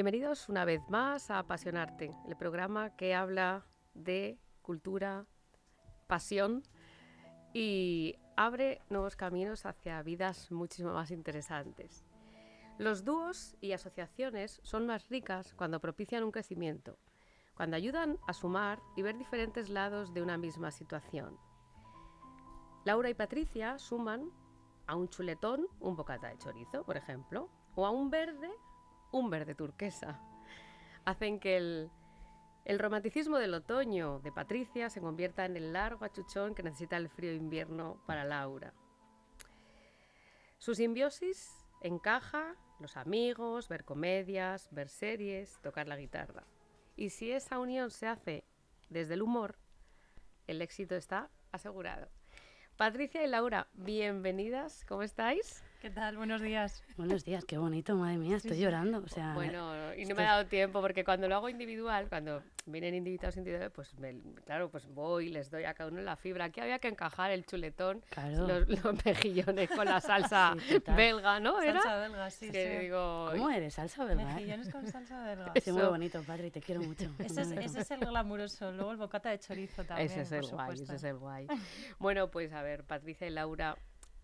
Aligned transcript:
Bienvenidos 0.00 0.48
una 0.48 0.64
vez 0.64 0.80
más 0.88 1.30
a 1.30 1.40
Apasionarte, 1.40 2.10
el 2.26 2.34
programa 2.34 2.96
que 2.96 3.14
habla 3.14 3.66
de 3.92 4.38
cultura, 4.62 5.26
pasión 6.06 6.62
y 7.52 8.16
abre 8.34 8.80
nuevos 8.88 9.14
caminos 9.14 9.66
hacia 9.66 10.02
vidas 10.02 10.50
muchísimo 10.52 10.94
más 10.94 11.10
interesantes. 11.10 12.06
Los 12.78 13.04
dúos 13.04 13.58
y 13.60 13.72
asociaciones 13.72 14.60
son 14.62 14.86
más 14.86 15.06
ricas 15.10 15.52
cuando 15.52 15.82
propician 15.82 16.24
un 16.24 16.32
crecimiento, 16.32 16.96
cuando 17.54 17.76
ayudan 17.76 18.16
a 18.26 18.32
sumar 18.32 18.80
y 18.96 19.02
ver 19.02 19.18
diferentes 19.18 19.68
lados 19.68 20.14
de 20.14 20.22
una 20.22 20.38
misma 20.38 20.70
situación. 20.70 21.36
Laura 22.86 23.10
y 23.10 23.14
Patricia 23.14 23.78
suman 23.78 24.30
a 24.86 24.96
un 24.96 25.10
chuletón 25.10 25.66
un 25.78 25.94
bocata 25.94 26.28
de 26.28 26.38
chorizo, 26.38 26.86
por 26.86 26.96
ejemplo, 26.96 27.50
o 27.74 27.84
a 27.84 27.90
un 27.90 28.08
verde 28.08 28.50
un 29.12 29.30
verde 29.30 29.54
turquesa. 29.54 30.20
Hacen 31.04 31.40
que 31.40 31.56
el, 31.56 31.90
el 32.64 32.78
romanticismo 32.78 33.38
del 33.38 33.54
otoño 33.54 34.20
de 34.20 34.32
Patricia 34.32 34.90
se 34.90 35.00
convierta 35.00 35.44
en 35.44 35.56
el 35.56 35.72
largo 35.72 36.04
achuchón 36.04 36.54
que 36.54 36.62
necesita 36.62 36.96
el 36.96 37.08
frío 37.08 37.32
invierno 37.32 38.02
para 38.06 38.24
Laura. 38.24 38.74
Su 40.58 40.74
simbiosis 40.74 41.66
encaja 41.80 42.54
los 42.80 42.96
amigos, 42.96 43.68
ver 43.68 43.84
comedias, 43.84 44.68
ver 44.70 44.88
series, 44.88 45.58
tocar 45.62 45.88
la 45.88 45.96
guitarra. 45.96 46.44
Y 46.96 47.10
si 47.10 47.32
esa 47.32 47.58
unión 47.58 47.90
se 47.90 48.06
hace 48.06 48.44
desde 48.88 49.14
el 49.14 49.22
humor, 49.22 49.56
el 50.46 50.62
éxito 50.62 50.96
está 50.96 51.30
asegurado. 51.52 52.08
Patricia 52.76 53.22
y 53.22 53.26
Laura, 53.26 53.68
bienvenidas, 53.74 54.84
¿cómo 54.86 55.02
estáis? 55.02 55.62
¿Qué 55.80 55.88
tal? 55.88 56.18
Buenos 56.18 56.42
días. 56.42 56.84
Buenos 56.98 57.24
días, 57.24 57.46
qué 57.46 57.56
bonito, 57.56 57.96
madre 57.96 58.18
mía, 58.18 58.36
estoy 58.36 58.58
llorando. 58.58 58.98
O 58.98 59.08
sea, 59.08 59.32
bueno, 59.32 59.94
y 59.94 60.04
no 60.04 60.14
me 60.14 60.24
ha 60.24 60.32
dado 60.32 60.46
tiempo 60.46 60.82
porque 60.82 61.04
cuando 61.04 61.26
lo 61.26 61.36
hago 61.36 61.48
individual, 61.48 62.06
cuando 62.10 62.42
vienen 62.66 62.94
invitados 62.94 63.38
individuales, 63.38 63.72
pues 63.74 63.98
me, 63.98 64.20
claro, 64.44 64.68
pues 64.68 64.86
voy, 64.88 65.30
les 65.30 65.50
doy 65.50 65.64
a 65.64 65.72
cada 65.72 65.88
uno 65.88 66.02
la 66.02 66.16
fibra. 66.16 66.44
Aquí 66.44 66.60
había 66.60 66.78
que 66.80 66.88
encajar 66.88 67.30
el 67.30 67.46
chuletón, 67.46 68.04
los, 68.14 68.68
los, 68.68 69.04
mejillones 69.06 69.70
con 69.70 69.86
la 69.86 70.00
salsa 70.02 70.54
belga, 70.94 71.40
¿no? 71.40 71.62
¿Era? 71.62 71.80
Salsa 71.80 71.96
belga, 71.96 72.30
sí, 72.30 72.50
que 72.50 72.78
sí. 72.78 72.84
Digo, 72.84 73.30
¿Cómo 73.32 73.48
eres? 73.48 73.72
¿Salsa 73.72 74.04
belga? 74.04 74.34
Mejillones 74.34 74.68
con 74.68 74.86
salsa 74.86 75.24
belga. 75.24 75.52
Es 75.54 75.66
muy 75.68 75.82
bonito, 75.82 76.22
padre, 76.24 76.50
te 76.50 76.60
quiero 76.60 76.82
mucho. 76.82 77.10
Ese 77.18 77.40
es, 77.40 77.52
ese 77.52 77.80
es 77.80 77.90
el 77.90 78.00
glamuroso. 78.00 78.70
Luego 78.70 78.92
el 78.92 78.98
bocata 78.98 79.30
de 79.30 79.38
chorizo 79.38 79.82
también, 79.84 80.10
Ese 80.10 80.20
es 80.20 80.32
el 80.32 80.46
guay, 80.46 80.74
ese 80.82 80.94
es 80.94 81.04
el 81.04 81.16
guay. 81.16 81.46
Bueno, 81.98 82.30
pues 82.30 82.52
a 82.52 82.60
ver, 82.60 82.84
Patricia 82.84 83.26
y 83.26 83.30
Laura, 83.30 83.78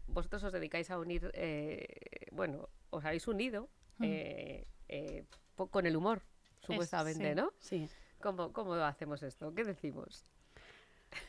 vosotros 0.08 0.42
os 0.44 0.52
dedicáis 0.52 0.90
a 0.90 0.98
unir, 0.98 1.30
eh, 1.34 2.28
bueno, 2.32 2.68
os 2.90 3.04
habéis 3.04 3.26
unido 3.28 3.68
eh, 4.00 4.66
eh, 4.88 5.24
con 5.70 5.86
el 5.86 5.96
humor, 5.96 6.22
supuestamente, 6.60 7.30
sí. 7.30 7.34
¿no? 7.34 7.52
Sí. 7.58 7.88
¿Cómo, 8.20 8.52
¿Cómo 8.52 8.74
hacemos 8.74 9.22
esto? 9.22 9.54
¿Qué 9.54 9.64
decimos? 9.64 10.24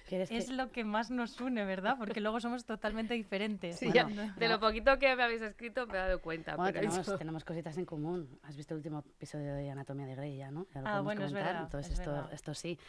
Es 0.10 0.48
que... 0.48 0.54
lo 0.54 0.72
que 0.72 0.84
más 0.84 1.12
nos 1.12 1.40
une, 1.42 1.66
¿verdad? 1.66 1.96
Porque 1.98 2.22
luego 2.22 2.40
somos 2.40 2.66
totalmente 2.66 3.14
diferentes. 3.14 3.78
Sí, 3.78 3.88
bueno, 3.88 4.10
ya, 4.10 4.34
de 4.34 4.48
lo 4.48 4.60
poquito 4.60 4.98
que 5.00 5.16
me 5.16 5.24
habéis 5.24 5.42
escrito 5.42 5.86
me 5.86 5.94
he 5.94 5.98
dado 5.98 6.22
cuenta. 6.22 6.56
Bueno, 6.56 6.72
pero 6.72 6.82
tenemos, 6.82 7.08
eso... 7.08 7.18
tenemos, 7.18 7.44
cositas 7.44 7.78
en 7.78 7.86
común. 7.86 8.40
Has 8.44 8.56
visto 8.56 8.74
el 8.74 8.78
último 8.78 9.00
episodio 9.00 9.54
de 9.54 9.70
Anatomía 9.70 10.06
de 10.06 10.16
Grey 10.16 10.38
ya, 10.38 10.50
¿no? 10.50 10.66
Ya 10.74 10.82
lo 10.82 10.88
ah, 10.88 11.02
bueno, 11.02 11.22
comentar. 11.22 11.26
es 11.26 11.34
verdad. 11.34 11.64
Entonces, 11.64 11.94
es 11.94 12.00
esto, 12.00 12.12
verdad. 12.12 12.34
esto 12.34 12.54
sí. 12.54 12.80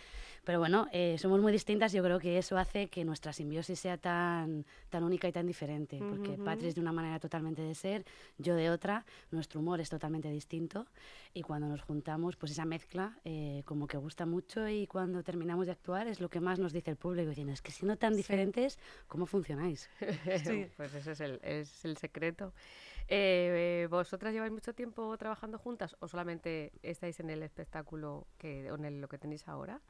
Pero 0.45 0.61
bueno, 0.61 0.87
eh, 0.93 1.17
somos 1.19 1.41
muy 1.41 1.51
distintas. 1.51 1.93
Yo 1.93 2.03
creo 2.03 2.19
que 2.21 2.39
eso 2.39 2.57
hace 2.57 2.89
que 2.89 3.05
nuestra 3.05 3.33
simbiosis 3.33 3.79
sea 3.81 3.99
tan, 3.99 4.65
tan 4.89 5.03
única 5.03 5.29
y 5.29 5.33
tan 5.33 5.47
diferente. 5.47 5.99
Porque 5.99 6.31
uh 6.31 6.37
-huh. 6.37 6.45
Patri 6.45 6.69
es 6.69 6.75
de 6.75 6.81
una 6.81 6.93
manera 6.93 7.19
totalmente 7.19 7.63
de 7.63 7.75
ser, 7.75 8.05
yo 8.39 8.55
de 8.55 8.71
otra. 8.71 9.05
Nuestro 9.31 9.61
humor 9.61 9.81
es 9.81 9.91
totalmente 9.91 10.31
distinto. 10.31 10.87
Y 11.35 11.43
cuando 11.43 11.69
nos 11.69 11.83
juntamos, 11.83 12.37
pues 12.37 12.53
esa 12.53 12.65
mezcla 12.65 13.19
eh, 13.25 13.63
como 13.65 13.87
que 13.87 13.97
gusta 13.97 14.25
mucho. 14.25 14.69
Y 14.69 14.87
cuando 14.87 15.23
terminamos 15.23 15.67
de 15.67 15.73
actuar 15.73 16.07
es 16.07 16.21
lo 16.21 16.31
que 16.31 16.41
más 16.41 16.59
nos 16.59 16.73
dice 16.79 16.91
el 16.91 16.97
público. 16.97 17.29
Diciendo, 17.29 17.53
es 17.53 17.63
que 17.63 17.73
siendo 17.73 17.97
tan 17.97 18.17
diferentes. 18.17 18.79
¿cómo 19.07 19.27
funcionáis? 19.27 19.89
sí. 20.45 20.67
pues 20.77 20.95
ese 20.95 21.13
es 21.13 21.21
el, 21.21 21.41
es 21.43 21.85
el 21.85 21.97
secreto. 21.97 22.53
Eh, 23.09 23.87
¿Vosotras 23.91 24.33
lleváis 24.35 24.53
mucho 24.53 24.75
tiempo 24.75 25.17
trabajando 25.17 25.59
juntas 25.59 25.97
o 26.01 26.09
solamente 26.09 26.73
estáis 26.83 27.21
en 27.21 27.31
el 27.31 27.43
espectáculo 27.43 28.27
que, 28.37 28.71
o 28.71 28.75
en 28.75 28.85
el, 28.85 29.01
lo 29.01 29.09
que 29.09 29.19
tenéis 29.19 29.49
ahora? 29.49 29.81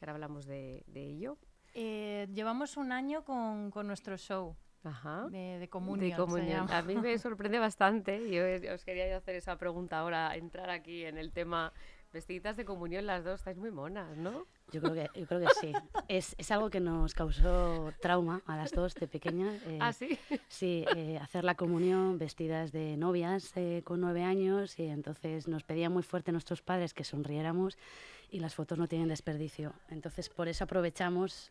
Ahora 0.00 0.12
hablamos 0.12 0.46
de, 0.46 0.84
de 0.86 1.04
ello. 1.04 1.38
Eh, 1.74 2.28
llevamos 2.32 2.76
un 2.76 2.92
año 2.92 3.24
con, 3.24 3.70
con 3.70 3.86
nuestro 3.86 4.16
show. 4.16 4.56
Ajá. 4.84 5.28
De, 5.28 5.58
de 5.58 5.68
comunión. 5.68 6.10
De 6.10 6.16
comunión. 6.16 6.70
A 6.70 6.82
mí 6.82 6.94
me 6.96 7.18
sorprende 7.18 7.58
bastante. 7.58 8.30
Yo 8.30 8.74
os 8.74 8.84
quería 8.84 9.16
hacer 9.16 9.34
esa 9.34 9.56
pregunta 9.56 9.98
ahora, 9.98 10.34
entrar 10.36 10.70
aquí 10.70 11.04
en 11.04 11.18
el 11.18 11.32
tema 11.32 11.72
vestiditas 12.12 12.56
de 12.56 12.64
comunión 12.64 13.06
las 13.06 13.24
dos, 13.24 13.40
estáis 13.40 13.56
muy 13.56 13.70
monas, 13.70 14.16
¿no? 14.16 14.46
Yo 14.70 14.80
creo 14.80 14.94
que, 14.94 15.08
yo 15.18 15.26
creo 15.26 15.40
que 15.40 15.54
sí. 15.60 15.72
Es, 16.08 16.34
es 16.38 16.50
algo 16.50 16.70
que 16.70 16.80
nos 16.80 17.14
causó 17.14 17.92
trauma 18.00 18.42
a 18.46 18.56
las 18.56 18.72
dos 18.72 18.94
de 18.94 19.06
pequeñas. 19.06 19.60
Eh, 19.66 19.78
¿Ah, 19.80 19.92
sí? 19.92 20.18
Sí, 20.48 20.84
eh, 20.96 21.18
hacer 21.20 21.44
la 21.44 21.54
comunión 21.54 22.18
vestidas 22.18 22.72
de 22.72 22.96
novias 22.96 23.52
eh, 23.56 23.82
con 23.84 24.00
nueve 24.00 24.22
años 24.22 24.78
y 24.78 24.86
entonces 24.86 25.48
nos 25.48 25.64
pedían 25.64 25.92
muy 25.92 26.02
fuerte 26.02 26.32
nuestros 26.32 26.62
padres 26.62 26.94
que 26.94 27.04
sonriéramos 27.04 27.76
y 28.30 28.40
las 28.40 28.54
fotos 28.54 28.78
no 28.78 28.88
tienen 28.88 29.08
desperdicio. 29.08 29.72
Entonces 29.88 30.28
por 30.28 30.48
eso 30.48 30.64
aprovechamos 30.64 31.50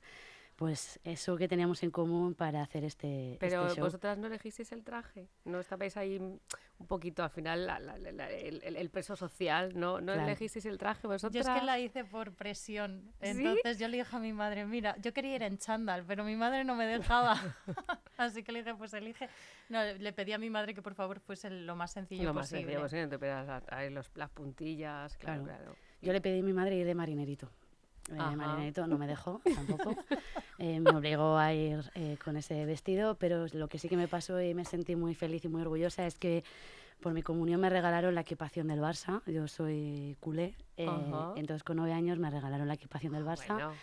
pues 0.57 0.99
eso 1.03 1.37
que 1.37 1.47
teníamos 1.47 1.83
en 1.83 1.91
común 1.91 2.33
para 2.33 2.63
hacer 2.63 2.83
este 2.83 3.37
Pero 3.39 3.67
este 3.67 3.75
show. 3.75 3.85
vosotras 3.85 4.17
no 4.17 4.25
elegisteis 4.25 4.71
el 4.71 4.83
traje, 4.83 5.29
no 5.45 5.59
estabais 5.59 5.95
ahí 5.97 6.17
un 6.17 6.87
poquito 6.87 7.23
al 7.23 7.29
final 7.29 7.67
la, 7.67 7.79
la, 7.79 7.95
la, 7.97 8.29
el, 8.31 8.63
el, 8.63 8.89
peso 8.89 9.15
social, 9.15 9.73
no, 9.75 10.01
no 10.01 10.13
claro. 10.13 10.23
elegisteis 10.23 10.65
el 10.65 10.79
traje 10.79 11.05
vosotras. 11.05 11.45
Yo 11.45 11.53
es 11.53 11.59
que 11.59 11.63
la 11.63 11.79
hice 11.79 12.03
por 12.05 12.33
presión, 12.33 13.13
entonces 13.21 13.77
¿Sí? 13.77 13.83
yo 13.83 13.87
le 13.87 13.97
dije 13.97 14.15
a 14.15 14.19
mi 14.19 14.33
madre, 14.33 14.65
mira, 14.65 14.97
yo 14.97 15.13
quería 15.13 15.35
ir 15.35 15.43
en 15.43 15.59
chándal, 15.59 16.03
pero 16.07 16.23
mi 16.23 16.35
madre 16.35 16.63
no 16.63 16.73
me 16.73 16.87
dejaba, 16.87 17.39
así 18.17 18.41
que 18.41 18.51
le 18.51 18.63
dije, 18.63 18.73
pues 18.73 18.95
elige. 18.95 19.29
No, 19.69 19.83
le 19.83 20.11
pedí 20.11 20.33
a 20.33 20.39
mi 20.39 20.49
madre 20.49 20.73
que 20.73 20.81
por 20.81 20.95
favor 20.95 21.19
fuese 21.19 21.51
lo 21.51 21.75
más 21.75 21.91
sencillo 21.91 22.23
lo 22.23 22.33
posible. 22.33 22.73
Lo 22.73 22.81
más 22.81 22.89
sencillo 22.89 23.11
posible, 23.11 23.63
te 23.67 23.75
ahí 23.75 23.91
los, 23.91 24.09
las 24.15 24.31
puntillas, 24.31 25.15
claro, 25.17 25.43
claro. 25.43 25.63
claro. 25.65 25.77
Yo 26.01 26.13
le 26.13 26.21
pedí 26.21 26.39
a 26.39 26.43
mi 26.43 26.53
madre 26.53 26.77
ir 26.77 26.87
de 26.87 26.95
marinerito. 26.95 27.51
Eh, 28.09 28.73
no 28.87 28.97
me 28.97 29.07
dejó 29.07 29.41
tampoco. 29.43 29.95
Eh, 30.59 30.79
me 30.79 30.89
obligó 30.89 31.37
a 31.37 31.53
ir 31.53 31.91
eh, 31.93 32.17
con 32.25 32.35
ese 32.35 32.65
vestido, 32.65 33.13
pero 33.13 33.45
lo 33.53 33.67
que 33.67 33.77
sí 33.77 33.87
que 33.87 33.95
me 33.95 34.07
pasó 34.07 34.41
y 34.41 34.55
me 34.55 34.65
sentí 34.65 34.95
muy 34.95 35.13
feliz 35.13 35.45
y 35.45 35.49
muy 35.49 35.61
orgullosa 35.61 36.07
es 36.07 36.17
que 36.17 36.43
por 36.99 37.13
mi 37.13 37.21
comunión 37.21 37.61
me 37.61 37.69
regalaron 37.69 38.15
la 38.15 38.21
equipación 38.21 38.67
del 38.67 38.79
Barça. 38.79 39.21
Yo 39.27 39.47
soy 39.47 40.17
culé, 40.19 40.55
-huh. 40.77 41.33
entonces 41.35 41.63
con 41.63 41.77
nueve 41.77 41.93
años 41.93 42.17
me 42.17 42.31
regalaron 42.31 42.67
la 42.67 42.73
equipación 42.73 43.13
del 43.13 43.23
Barça. 43.23 43.53
Bueno. 43.53 43.73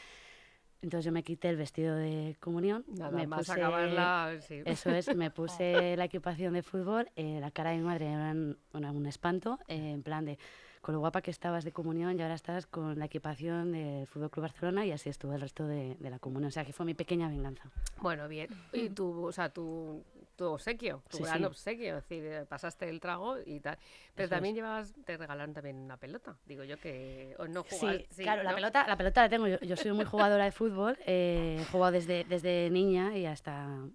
Entonces 0.82 1.06
yo 1.06 1.12
me 1.12 1.22
quité 1.22 1.48
el 1.48 1.56
vestido 1.56 1.94
de 1.94 2.36
comunión. 2.41 2.84
Nada 2.88 3.10
me 3.12 3.26
más 3.26 3.38
puse, 3.38 3.52
acabarla, 3.52 4.36
sí. 4.41 4.60
Eso 4.66 4.91
es, 4.91 5.14
me 5.14 5.30
puse 5.30 5.96
la 5.96 6.04
equipación 6.06 6.52
de 6.54 6.62
fútbol. 6.62 7.08
Eh, 7.16 7.38
la 7.41 7.50
cara 7.52 7.70
de 7.70 7.78
mi 7.78 7.84
madre 7.84 8.12
era 8.12 8.32
un, 8.32 8.58
un 8.72 9.06
espanto, 9.06 9.58
eh, 9.68 9.92
en 9.92 10.02
plan 10.02 10.24
de 10.24 10.38
con 10.84 10.93
lo 10.93 11.00
guapa 11.00 11.22
que 11.22 11.31
estabas 11.31 11.65
de 11.65 11.72
comunión 11.72 12.19
y 12.19 12.22
ahora 12.22 12.34
estás 12.34 12.67
con 12.67 12.99
la 12.99 13.06
equipación 13.06 13.72
del 13.72 14.06
Fútbol 14.06 14.31
Club 14.31 14.43
Barcelona 14.43 14.84
y 14.84 14.93
así 14.93 15.09
estuvo 15.09 15.33
el 15.33 15.41
resto 15.41 15.66
de, 15.66 15.97
de, 15.98 16.10
la 16.10 16.19
comunión. 16.19 16.48
O 16.48 16.51
sea, 16.51 16.66
que 16.66 16.75
fue 16.75 16.84
mi 16.84 16.92
pequeña 16.92 17.27
venganza. 17.27 17.71
Bueno, 18.03 18.28
bien. 18.28 18.51
Y 18.71 18.91
tu, 18.91 19.25
o 19.25 19.33
sea, 19.33 19.48
tu, 19.48 20.03
tu 20.36 20.47
obsequio, 20.47 21.03
tu 21.09 21.19
Sí, 21.19 21.22
gran 21.22 21.39
sí. 21.39 21.45
obsequio, 21.45 21.97
es 21.98 22.09
decir, 22.09 22.47
pasaste 22.47 22.89
el 22.89 23.01
trago 23.01 23.36
y 23.45 23.60
tal. 23.60 23.78
Pero 24.15 24.27
Eso 24.27 24.34
también 24.34 24.54
es. 24.54 24.57
llevabas, 24.57 24.95
te 25.04 25.16
regalaron 25.16 25.53
también 25.54 25.77
una 25.77 25.97
pelota. 25.97 26.36
Digo 26.45 26.65
yo 26.65 26.78
que 26.78 27.34
o 27.39 27.47
no 27.47 27.63
Sí, 27.69 27.77
jugaste. 27.78 28.22
claro, 28.22 28.42
la 28.42 28.51
¿no? 28.51 28.57
pelota, 28.57 28.86
la 28.86 28.97
pelota 28.97 29.22
la 29.22 29.28
tengo. 29.28 29.47
Yo, 29.47 29.59
yo 29.60 29.77
soy 29.77 29.92
muy 29.92 30.04
jugadora 30.04 30.45
de 30.45 30.53
fútbol, 30.53 30.98
eh, 31.07 31.59
he 31.60 31.65
jugado 31.66 31.92
desde, 31.92 32.25
desde 32.25 32.69
niña 32.71 33.16
y 33.16 33.27
hasta 33.27 33.66
mm, 33.66 33.91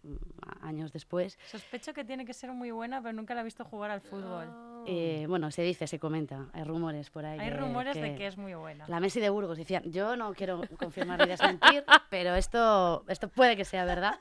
años 0.61 0.91
después. 0.93 1.37
Sospecho 1.45 1.93
que 1.93 2.05
tiene 2.05 2.25
que 2.25 2.33
ser 2.33 2.51
muy 2.51 2.71
buena, 2.71 3.01
pero 3.01 3.13
nunca 3.13 3.33
la 3.35 3.41
he 3.41 3.43
visto 3.43 3.65
jugar 3.65 3.91
al 3.91 4.01
fútbol. 4.01 4.47
Eh, 4.87 5.25
bueno, 5.27 5.51
se 5.51 5.61
dice, 5.61 5.87
se 5.87 5.99
comenta, 5.99 6.47
hay 6.53 6.63
rumores 6.63 7.09
por 7.09 7.25
ahí. 7.25 7.37
Hay 7.39 7.49
que- 7.49 7.57
rumores 7.57 7.95
de 7.99 8.15
que 8.15 8.27
es 8.27 8.37
muy 8.37 8.53
buena. 8.53 8.85
La 8.87 8.99
Messi 9.01 9.19
de 9.19 9.29
Burgos 9.29 9.57
decían, 9.57 9.83
yo 9.91 10.15
no 10.15 10.33
quiero 10.33 10.61
confirmar 10.77 11.19
ni 11.19 11.27
desmentir, 11.27 11.83
pero 12.09 12.33
esto, 12.35 13.03
esto 13.09 13.27
puede 13.27 13.57
que 13.57 13.65
sea 13.65 13.83
verdad. 13.83 14.19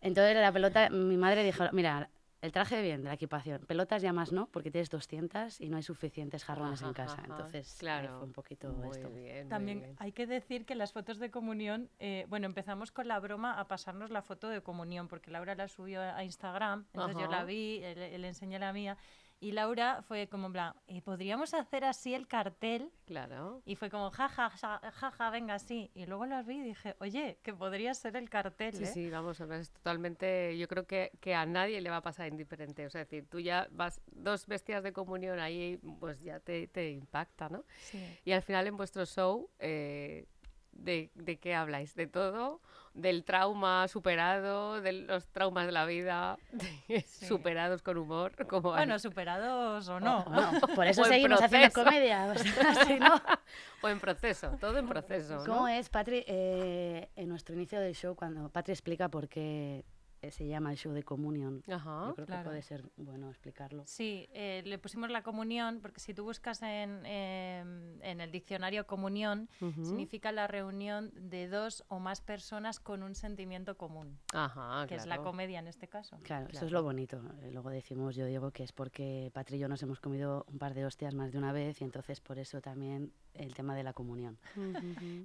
Entonces 0.00 0.36
la 0.36 0.52
pelota, 0.52 0.90
mi 0.90 1.16
madre 1.16 1.44
dijo, 1.44 1.64
mira, 1.72 2.10
el 2.42 2.52
traje 2.52 2.80
bien 2.82 3.02
de 3.02 3.08
la 3.08 3.14
equipación, 3.14 3.62
pelotas 3.66 4.02
ya 4.02 4.12
más 4.12 4.30
no, 4.30 4.46
porque 4.48 4.70
tienes 4.70 4.90
200 4.90 5.60
y 5.60 5.68
no 5.68 5.78
hay 5.78 5.82
suficientes 5.82 6.44
jarrones 6.44 6.82
en 6.82 6.92
casa. 6.92 7.14
ajá, 7.14 7.24
Entonces 7.24 7.76
claro. 7.78 8.18
fue 8.18 8.26
un 8.26 8.32
poquito 8.32 8.68
Muy 8.68 8.90
esto. 8.90 9.10
bien, 9.10 9.48
También 9.48 9.80
bien. 9.80 9.96
hay 9.98 10.12
que 10.12 10.26
decir 10.26 10.64
que 10.66 10.74
las 10.74 10.92
fotos 10.92 11.18
de 11.18 11.30
comunión, 11.30 11.90
eh, 11.98 12.26
bueno, 12.28 12.46
empezamos 12.46 12.92
con 12.92 13.08
la 13.08 13.18
broma 13.20 13.58
a 13.58 13.66
pasarnos 13.66 14.10
la 14.10 14.22
foto 14.22 14.48
de 14.48 14.60
comunión, 14.60 15.08
porque 15.08 15.30
Laura 15.30 15.54
la 15.54 15.66
subió 15.66 16.00
a 16.02 16.22
Instagram, 16.22 16.86
entonces 16.92 17.20
yo 17.20 17.26
la 17.28 17.42
vi, 17.44 17.80
le, 17.80 18.18
le 18.18 18.28
enseñé 18.28 18.58
la 18.58 18.72
mía, 18.72 18.96
Y 19.38 19.52
Laura 19.52 20.02
fue 20.02 20.28
como 20.28 20.50
plan, 20.50 20.72
"Eh, 20.86 21.02
¿podríamos 21.02 21.52
hacer 21.52 21.84
así 21.84 22.14
el 22.14 22.26
cartel? 22.26 22.90
Claro. 23.04 23.60
Y 23.66 23.76
fue 23.76 23.90
como, 23.90 24.10
jaja, 24.10 24.48
jaja, 24.48 24.80
ja, 24.90 25.10
ja, 25.10 25.30
venga, 25.30 25.58
sí. 25.58 25.90
Y 25.94 26.06
luego 26.06 26.24
las 26.24 26.46
vi 26.46 26.56
y 26.56 26.62
dije, 26.62 26.96
oye, 27.00 27.38
que 27.42 27.52
podría 27.52 27.92
ser 27.92 28.16
el 28.16 28.30
cartel, 28.30 28.74
Sí, 28.74 28.84
¿eh? 28.84 28.86
sí, 28.86 29.10
vamos, 29.10 29.38
es 29.40 29.70
totalmente. 29.72 30.56
Yo 30.56 30.66
creo 30.68 30.86
que, 30.86 31.12
que 31.20 31.34
a 31.34 31.44
nadie 31.44 31.80
le 31.82 31.90
va 31.90 31.98
a 31.98 32.02
pasar 32.02 32.28
indiferente. 32.28 32.86
O 32.86 32.90
sea, 32.90 33.02
es 33.02 33.08
decir, 33.10 33.28
tú 33.28 33.38
ya 33.38 33.68
vas 33.70 34.00
dos 34.06 34.46
bestias 34.46 34.82
de 34.82 34.92
comunión 34.94 35.38
ahí, 35.38 35.78
pues 36.00 36.20
ya 36.22 36.40
te, 36.40 36.66
te 36.68 36.90
impacta, 36.90 37.50
¿no? 37.50 37.64
Sí. 37.78 38.02
Y 38.24 38.32
al 38.32 38.42
final 38.42 38.66
en 38.66 38.76
vuestro 38.78 39.04
show, 39.04 39.50
eh, 39.58 40.24
¿de, 40.72 41.10
¿de 41.14 41.38
qué 41.38 41.54
habláis? 41.54 41.94
¿De 41.94 42.06
todo? 42.06 42.62
¿Del 42.96 43.24
trauma 43.24 43.86
superado? 43.88 44.80
¿De 44.80 44.92
los 44.92 45.26
traumas 45.28 45.66
de 45.66 45.72
la 45.72 45.84
vida? 45.84 46.38
Sí. 46.88 47.26
superados 47.26 47.82
con 47.82 47.98
humor? 47.98 48.32
Como 48.46 48.70
Bueno, 48.70 48.98
superados 48.98 49.86
o 49.88 50.00
no. 50.00 50.24
Bueno, 50.24 50.60
por 50.74 50.86
eso 50.86 51.02
O 51.02 51.04
seguimos 51.04 51.40
haciendo 51.42 51.70
comedia. 51.72 52.26
o 52.26 52.38
sea, 52.38 52.84
si 52.86 52.98
no- 52.98 53.20
o 53.82 53.88
en 53.88 54.00
proceso, 54.00 54.56
todo 54.60 54.78
en 54.78 54.88
proceso. 54.88 55.36
¿no? 55.36 55.44
¿Cómo 55.44 55.68
es, 55.68 55.88
Patri? 55.90 56.24
Eh, 56.26 57.10
en 57.16 57.28
nuestro 57.28 57.54
inicio 57.54 57.80
del 57.80 57.94
show, 57.94 58.14
cuando 58.16 58.48
Patri 58.48 58.72
explica 58.72 59.08
por 59.08 59.28
qué 59.28 59.84
se 60.30 60.46
llama 60.46 60.70
el 60.70 60.76
show 60.76 60.92
de 60.92 61.02
Comunion, 61.02 61.62
Ajá. 61.68 62.06
yo 62.08 62.14
creo 62.14 62.26
claro. 62.26 62.42
que 62.42 62.48
puede 62.48 62.62
ser 62.62 62.84
bueno 62.96 63.28
explicarlo. 63.30 63.82
Sí, 63.86 64.28
eh, 64.32 64.62
le 64.64 64.78
pusimos 64.78 65.10
la 65.10 65.22
comunión, 65.22 65.80
porque 65.80 66.00
si 66.00 66.14
tú 66.14 66.24
buscas 66.24 66.62
en, 66.62 67.04
em, 67.06 68.00
en 68.02 68.20
el 68.20 68.30
diccionario 68.30 68.86
comunión, 68.86 69.48
significa 69.82 70.32
la 70.32 70.46
reunión 70.46 71.10
de 71.14 71.48
dos 71.48 71.84
o 71.88 71.98
más 71.98 72.20
personas 72.20 72.78
con 72.80 73.02
un 73.02 73.14
sentimiento 73.14 73.76
común, 73.76 74.18
Ajá, 74.32 74.86
que 74.86 74.94
es 74.94 75.06
la 75.06 75.18
comedia 75.18 75.58
en 75.58 75.66
este 75.66 75.88
caso. 75.88 76.18
Claro, 76.22 76.48
eso 76.50 76.66
es 76.66 76.72
lo 76.72 76.82
bonito. 76.82 77.20
Eh, 77.42 77.50
Luego 77.52 77.70
decimos, 77.70 78.14
yo 78.14 78.26
digo 78.26 78.50
que 78.50 78.62
es 78.62 78.72
porque 78.72 79.30
Patri 79.32 79.56
y 79.56 79.58
yo 79.58 79.68
nos 79.68 79.82
hemos 79.82 80.00
comido 80.00 80.44
un 80.48 80.58
par 80.58 80.74
de 80.74 80.84
hostias 80.84 81.14
más 81.14 81.32
de 81.32 81.38
una 81.38 81.52
vez 81.52 81.80
y 81.80 81.84
entonces 81.84 82.20
por 82.20 82.38
eso 82.38 82.60
también 82.60 83.12
el 83.34 83.54
tema 83.54 83.74
de 83.74 83.82
la 83.82 83.92
comunión. 83.92 84.38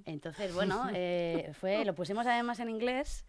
Entonces, 0.04 0.54
bueno, 0.54 0.88
eh, 0.94 1.52
fue, 1.54 1.84
lo 1.84 1.94
pusimos 1.94 2.26
además 2.26 2.60
en 2.60 2.70
inglés, 2.70 3.24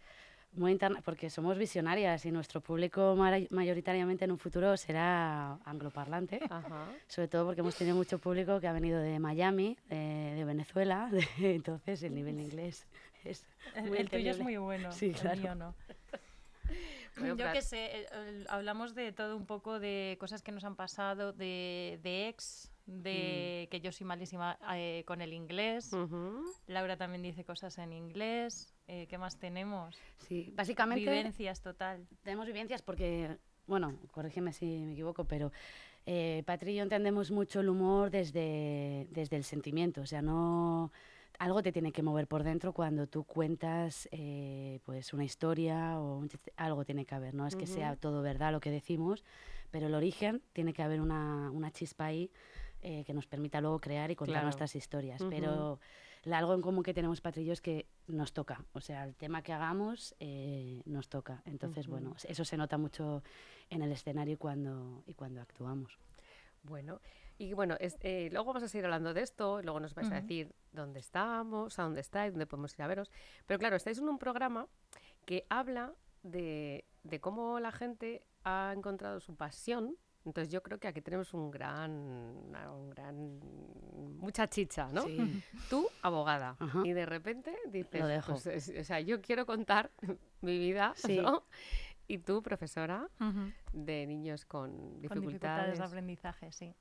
muy 0.56 0.72
interna 0.72 1.00
porque 1.04 1.30
somos 1.30 1.58
visionarias 1.58 2.24
y 2.26 2.30
nuestro 2.30 2.60
público 2.60 3.16
mayoritariamente 3.50 4.24
en 4.24 4.32
un 4.32 4.38
futuro 4.38 4.76
será 4.76 5.54
angloparlante. 5.64 6.40
Ajá. 6.48 6.86
Sobre 7.08 7.28
todo 7.28 7.46
porque 7.46 7.60
hemos 7.60 7.74
tenido 7.76 7.96
mucho 7.96 8.18
público 8.18 8.60
que 8.60 8.68
ha 8.68 8.72
venido 8.72 9.00
de 9.00 9.18
Miami, 9.18 9.76
de 9.88 10.44
Venezuela, 10.44 11.10
entonces 11.38 12.02
el 12.02 12.14
nivel 12.14 12.36
de 12.36 12.42
inglés 12.44 12.86
es 13.24 13.46
El, 13.74 13.84
muy 13.88 13.98
el 13.98 14.10
tuyo 14.10 14.30
es 14.30 14.38
muy 14.38 14.56
bueno, 14.56 14.92
Sí, 14.92 15.06
el 15.06 15.14
claro. 15.14 15.40
mío 15.40 15.54
no. 15.54 15.74
Bueno, 17.16 17.36
Yo 17.36 17.52
qué 17.52 17.62
sé, 17.62 17.90
eh, 17.92 18.44
hablamos 18.48 18.96
de 18.96 19.12
todo 19.12 19.36
un 19.36 19.46
poco 19.46 19.78
de 19.78 20.16
cosas 20.18 20.42
que 20.42 20.50
nos 20.50 20.64
han 20.64 20.74
pasado, 20.74 21.32
de, 21.32 22.00
de 22.02 22.28
ex, 22.28 22.72
de 22.86 23.68
que 23.70 23.80
yo 23.80 23.92
soy 23.92 24.06
malísima 24.06 24.58
eh, 24.74 25.04
con 25.06 25.20
el 25.22 25.32
inglés. 25.32 25.92
Ujú. 25.92 26.44
Laura 26.66 26.96
también 26.96 27.22
dice 27.22 27.44
cosas 27.44 27.78
en 27.78 27.92
inglés. 27.92 28.74
eh, 28.86 29.06
¿Qué 29.08 29.18
más 29.18 29.38
tenemos? 29.38 29.98
Sí, 30.18 30.52
básicamente 30.54 31.10
Vivencias 31.10 31.60
total. 31.60 32.06
tenemos 32.22 32.46
vivencias 32.46 32.82
porque, 32.82 33.38
bueno, 33.66 33.98
corrígeme 34.10 34.52
si 34.52 34.66
me 34.66 34.92
equivoco, 34.92 35.24
pero 35.24 35.50
eh, 36.06 36.42
Patri 36.44 36.72
y 36.72 36.76
yo 36.76 36.82
entendemos 36.82 37.30
mucho 37.30 37.60
el 37.60 37.70
humor 37.70 38.10
desde, 38.10 39.06
desde 39.10 39.36
el 39.36 39.44
sentimiento, 39.44 40.02
o 40.02 40.06
sea, 40.06 40.22
no... 40.22 40.92
Algo 41.40 41.64
te 41.64 41.72
tiene 41.72 41.90
que 41.90 42.00
mover 42.00 42.28
por 42.28 42.44
dentro 42.44 42.72
cuando 42.72 43.08
tú 43.08 43.24
cuentas 43.24 44.08
eh, 44.12 44.78
pues 44.84 45.12
una 45.12 45.24
historia 45.24 45.98
o 45.98 46.16
un 46.18 46.30
algo 46.56 46.84
tiene 46.84 47.04
que 47.04 47.14
haber, 47.16 47.34
no 47.34 47.44
es 47.48 47.56
que 47.56 47.66
sea 47.66 47.96
todo 47.96 48.22
verdad 48.22 48.52
lo 48.52 48.60
que 48.60 48.70
decimos, 48.70 49.24
pero 49.72 49.88
el 49.88 49.94
origen 49.96 50.42
tiene 50.52 50.72
que 50.72 50.84
haber 50.84 51.00
una, 51.00 51.50
una 51.50 51.72
chispa 51.72 52.04
ahí 52.04 52.30
eh, 52.84 53.02
que 53.04 53.12
nos 53.14 53.26
permita 53.26 53.60
luego 53.60 53.80
crear 53.80 54.10
y 54.10 54.14
contar 54.16 54.34
Claro. 54.34 54.44
nuestras 54.46 54.76
historias. 54.76 55.20
Ujú. 55.20 55.30
Pero 55.30 55.80
la- 56.24 56.38
algo 56.38 56.54
en 56.54 56.60
común 56.62 56.82
que 56.84 56.94
tenemos 56.94 57.20
Patri 57.20 57.42
y 57.42 57.46
yo 57.46 57.52
es 57.52 57.60
que 57.60 57.86
nos 58.06 58.32
toca, 58.32 58.64
o 58.74 58.80
sea, 58.80 59.04
el 59.04 59.16
tema 59.16 59.42
que 59.42 59.52
hagamos 59.52 60.14
eh, 60.20 60.82
nos 60.84 61.08
toca. 61.08 61.42
Entonces, 61.46 61.86
Ujú. 61.86 61.92
bueno, 61.96 62.14
eso 62.28 62.44
se 62.44 62.56
nota 62.56 62.78
mucho 62.78 63.22
en 63.70 63.82
el 63.82 63.90
escenario 63.90 64.38
cuando, 64.38 65.02
y 65.06 65.14
cuando 65.14 65.40
actuamos. 65.40 65.98
Bueno, 66.62 67.00
y 67.36 67.52
bueno, 67.52 67.76
es- 67.80 67.98
eh, 68.00 68.28
luego 68.32 68.46
vamos 68.46 68.62
a 68.62 68.68
seguir 68.68 68.84
hablando 68.84 69.12
de 69.12 69.22
esto, 69.22 69.60
luego 69.62 69.80
nos 69.80 69.94
vais 69.94 70.08
a 70.08 70.12
Ujú. 70.18 70.20
decir 70.22 70.54
dónde 70.72 71.00
estamos, 71.00 71.78
a 71.78 71.82
dónde 71.82 72.00
estáis, 72.00 72.32
dónde 72.32 72.46
podemos 72.46 72.72
ir 72.74 72.82
a 72.82 72.86
veros. 72.86 73.10
Pero 73.46 73.58
claro, 73.58 73.76
estáis 73.76 73.98
en 73.98 74.08
un 74.08 74.18
programa 74.18 74.66
que 75.26 75.46
habla 75.50 75.92
de, 76.22 76.84
de 77.02 77.20
cómo 77.20 77.60
la 77.60 77.72
gente 77.72 78.22
ha 78.44 78.72
encontrado 78.76 79.20
su 79.20 79.34
pasión. 79.36 79.96
Entonces 80.24 80.50
yo 80.52 80.62
creo 80.62 80.78
que 80.78 80.88
aquí 80.88 81.00
tenemos 81.02 81.34
un 81.34 81.50
gran, 81.50 81.90
un 81.90 82.90
gran, 82.90 83.38
mucha 84.18 84.48
chicha, 84.48 84.88
¿no? 84.90 85.02
Sí. 85.02 85.18
Tú, 85.70 85.86
abogada, 86.02 86.56
Ajá. 86.58 86.82
y 86.84 86.92
de 86.92 87.04
repente 87.06 87.54
dices, 87.70 88.00
Lo 88.00 88.06
dejo. 88.06 88.32
pues, 88.32 88.46
es- 88.46 88.72
o 88.80 88.84
sea, 88.84 89.00
yo 89.00 89.20
quiero 89.20 89.44
contar 89.44 89.90
mi 90.40 90.58
vida, 90.58 90.92
Sí. 90.96 91.18
¿no? 91.18 91.44
Y 92.06 92.18
tú, 92.18 92.42
profesora 92.42 93.08
de 93.72 94.06
niños 94.06 94.44
con 94.44 94.70
Con 94.72 95.00
dificultades. 95.00 95.78
de 95.78 95.84
aprendizaje, 95.84 96.52
sí. 96.52 96.74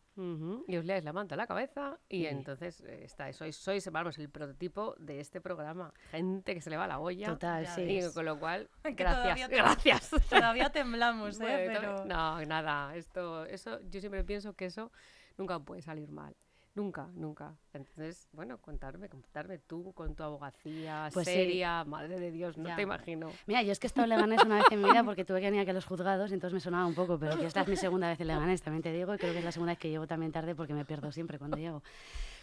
Y 0.67 0.77
os 0.77 0.85
leáis 0.85 1.03
la 1.03 1.11
manta 1.13 1.33
a 1.35 1.37
la 1.37 1.47
cabeza 1.47 1.97
y 2.09 2.19
Sí. 2.21 2.25
entonces 2.27 2.81
eh, 2.81 3.03
estáis, 3.03 3.35
sois, 3.35 3.55
sois, 3.55 3.89
vamos, 3.91 4.17
el 4.19 4.29
prototipo 4.29 4.93
de 4.99 5.19
este 5.19 5.41
programa. 5.41 5.91
Gente 6.11 6.53
que 6.53 6.61
se 6.61 6.69
le 6.69 6.77
va 6.77 6.85
la 6.87 6.99
olla. 6.99 7.27
Total, 7.27 7.65
sí. 7.67 7.81
Y 7.99 8.13
con 8.13 8.25
lo 8.25 8.37
cual, 8.37 8.69
gracias, 8.83 9.23
todavía 9.23 9.47
gracias. 9.47 10.11
Todavía 10.29 10.69
temblamos, 10.71 11.39
¿eh? 11.39 11.43
Bueno, 11.43 11.79
Pero... 11.79 12.05
No, 12.05 12.45
nada, 12.45 12.95
esto, 12.95 13.45
eso, 13.45 13.79
yo 13.89 13.99
siempre 14.01 14.23
pienso 14.23 14.53
que 14.53 14.65
eso 14.65 14.91
nunca 15.37 15.57
puede 15.59 15.81
salir 15.81 16.11
mal. 16.11 16.35
Nunca, 16.75 17.07
nunca. 17.13 17.53
Entonces, 17.71 18.27
bueno, 18.31 18.57
contarme, 18.57 19.07
contarme 19.07 19.59
tú 19.59 19.93
con 19.93 20.15
tu 20.15 20.23
abogacía 20.23 21.07
Pues 21.13 21.27
sí. 21.27 21.33
seria, 21.35 21.83
madre 21.83 22.19
de 22.19 22.31
Dios, 22.31 22.57
no 22.57 22.67
Ya. 22.69 22.75
te 22.75 22.81
imagino. 22.81 23.31
Mira, 23.45 23.61
yo 23.61 23.71
es 23.71 23.77
que 23.79 23.85
he 23.85 23.89
estado 23.89 24.05
en 24.05 24.09
Leganés 24.09 24.43
una 24.43 24.55
vez 24.55 24.65
en 24.71 24.81
mi 24.81 24.89
vida 24.89 25.03
porque 25.03 25.23
tuve 25.23 25.39
que 25.39 25.45
venir 25.47 25.61
aquí 25.61 25.69
a 25.69 25.73
los 25.73 25.85
juzgados 25.85 26.31
y 26.31 26.33
entonces 26.33 26.53
me 26.55 26.59
sonaba 26.59 26.87
un 26.87 26.95
poco, 26.95 27.19
pero 27.19 27.37
que 27.37 27.45
esta 27.45 27.61
es 27.61 27.67
mi 27.67 27.75
segunda 27.75 28.07
vez 28.07 28.19
en 28.21 28.25
Leganés, 28.27 28.63
también 28.63 28.81
te 28.81 28.91
digo, 28.91 29.13
y 29.13 29.19
creo 29.19 29.33
que 29.33 29.39
es 29.39 29.45
la 29.45 29.51
segunda 29.51 29.73
vez 29.73 29.79
que 29.79 29.89
llego 29.91 30.07
también 30.07 30.31
tarde 30.31 30.55
porque 30.55 30.73
me 30.73 30.83
pierdo 30.83 31.11
siempre 31.11 31.37
cuando 31.37 31.57
llego. 31.57 31.83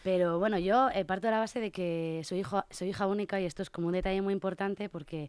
Pero 0.04 0.38
bueno, 0.38 0.58
yo 0.60 0.88
eh, 0.94 1.04
parto 1.04 1.26
de 1.26 1.32
la 1.32 1.40
base 1.40 1.58
de 1.58 1.72
que 1.72 2.20
soy, 2.24 2.38
hijo, 2.38 2.64
soy 2.70 2.90
hija 2.90 3.08
única 3.08 3.40
y 3.40 3.46
esto 3.46 3.62
es 3.62 3.68
como 3.70 3.88
un 3.88 3.94
detalle 3.94 4.22
muy 4.22 4.32
importante 4.32 4.88
porque 4.88 5.28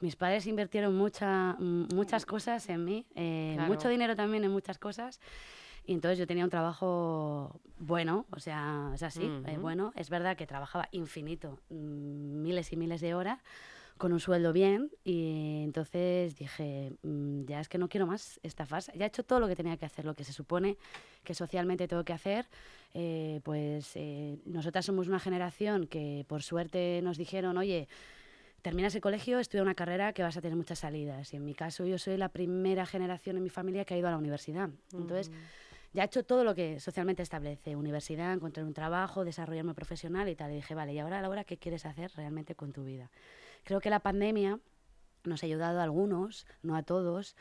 mis 0.00 0.14
padres 0.14 0.46
invirtieron 0.46 0.94
mucha, 0.96 1.54
mm, 1.58 1.88
muchas 1.94 2.24
cosas 2.26 2.68
en 2.68 2.84
mí, 2.84 3.06
eh, 3.16 3.54
Claro. 3.56 3.72
mucho 3.74 3.88
dinero 3.88 4.14
también 4.14 4.44
en 4.44 4.52
muchas 4.52 4.78
cosas. 4.78 5.20
Y 5.86 5.94
entonces 5.94 6.18
yo 6.18 6.26
tenía 6.26 6.44
un 6.44 6.50
trabajo 6.50 7.60
bueno, 7.78 8.26
o 8.32 8.40
sea, 8.40 8.90
es 8.94 9.02
así, 9.02 9.24
eh, 9.24 9.52
Ujú. 9.52 9.60
bueno. 9.60 9.92
Es 9.94 10.10
verdad 10.10 10.36
que 10.36 10.46
trabajaba 10.46 10.88
infinito, 10.90 11.60
mm, 11.70 12.42
miles 12.42 12.72
y 12.72 12.76
miles 12.76 13.00
de 13.00 13.14
horas, 13.14 13.40
con 13.96 14.12
un 14.12 14.18
sueldo 14.18 14.52
bien. 14.52 14.90
Y 15.04 15.62
entonces 15.62 16.34
dije, 16.36 16.92
mm, 17.02 17.44
ya 17.44 17.60
es 17.60 17.68
que 17.68 17.78
no 17.78 17.88
quiero 17.88 18.06
más 18.06 18.40
esta 18.42 18.66
fase. 18.66 18.92
Ya 18.96 19.04
he 19.04 19.08
hecho 19.08 19.22
todo 19.22 19.38
lo 19.38 19.46
que 19.46 19.54
tenía 19.54 19.76
que 19.76 19.86
hacer, 19.86 20.04
lo 20.04 20.14
que 20.14 20.24
se 20.24 20.32
supone 20.32 20.76
que 21.22 21.34
socialmente 21.34 21.86
tengo 21.86 22.04
que 22.04 22.12
hacer. 22.12 22.46
Eh, 22.92 23.40
pues 23.44 23.92
eh, 23.94 24.38
nosotras 24.44 24.84
somos 24.84 25.06
una 25.06 25.20
generación 25.20 25.86
que 25.86 26.24
por 26.26 26.42
suerte 26.42 27.00
nos 27.02 27.16
dijeron, 27.16 27.56
oye, 27.58 27.88
terminas 28.62 28.94
el 28.96 29.00
colegio, 29.00 29.38
estudia 29.38 29.62
una 29.62 29.76
carrera 29.76 30.12
que 30.12 30.24
vas 30.24 30.36
a 30.36 30.40
tener 30.40 30.56
muchas 30.56 30.80
salidas. 30.80 31.32
Y 31.32 31.36
en 31.36 31.44
mi 31.44 31.54
caso 31.54 31.86
yo 31.86 31.98
soy 31.98 32.16
la 32.16 32.30
primera 32.30 32.84
generación 32.84 33.36
en 33.36 33.44
mi 33.44 33.50
familia 33.50 33.84
que 33.84 33.94
ha 33.94 33.98
ido 33.98 34.08
a 34.08 34.10
la 34.10 34.18
universidad. 34.18 34.70
Entonces, 34.92 35.30
ya 35.92 36.02
he 36.02 36.06
hecho 36.06 36.24
todo 36.24 36.44
lo 36.44 36.54
que 36.54 36.80
socialmente 36.80 37.22
establece, 37.22 37.76
universidad, 37.76 38.32
encontrar 38.32 38.66
un 38.66 38.74
trabajo, 38.74 39.24
desarrollarme 39.24 39.74
profesional 39.74 40.28
y 40.28 40.36
tal. 40.36 40.52
Y 40.52 40.56
dije, 40.56 40.74
vale, 40.74 40.92
¿y 40.92 40.98
ahora 40.98 41.18
a 41.18 41.22
la 41.22 41.28
hora 41.28 41.44
qué 41.44 41.56
quieres 41.56 41.86
hacer 41.86 42.10
realmente 42.16 42.54
con 42.54 42.72
tu 42.72 42.84
vida? 42.84 43.10
Creo 43.64 43.80
que 43.80 43.90
la 43.90 44.00
pandemia 44.00 44.60
nos 45.24 45.42
ha 45.42 45.46
ayudado 45.46 45.80
a 45.80 45.82
algunos, 45.82 46.46
no 46.62 46.76
a 46.76 46.82
todos, 46.82 47.36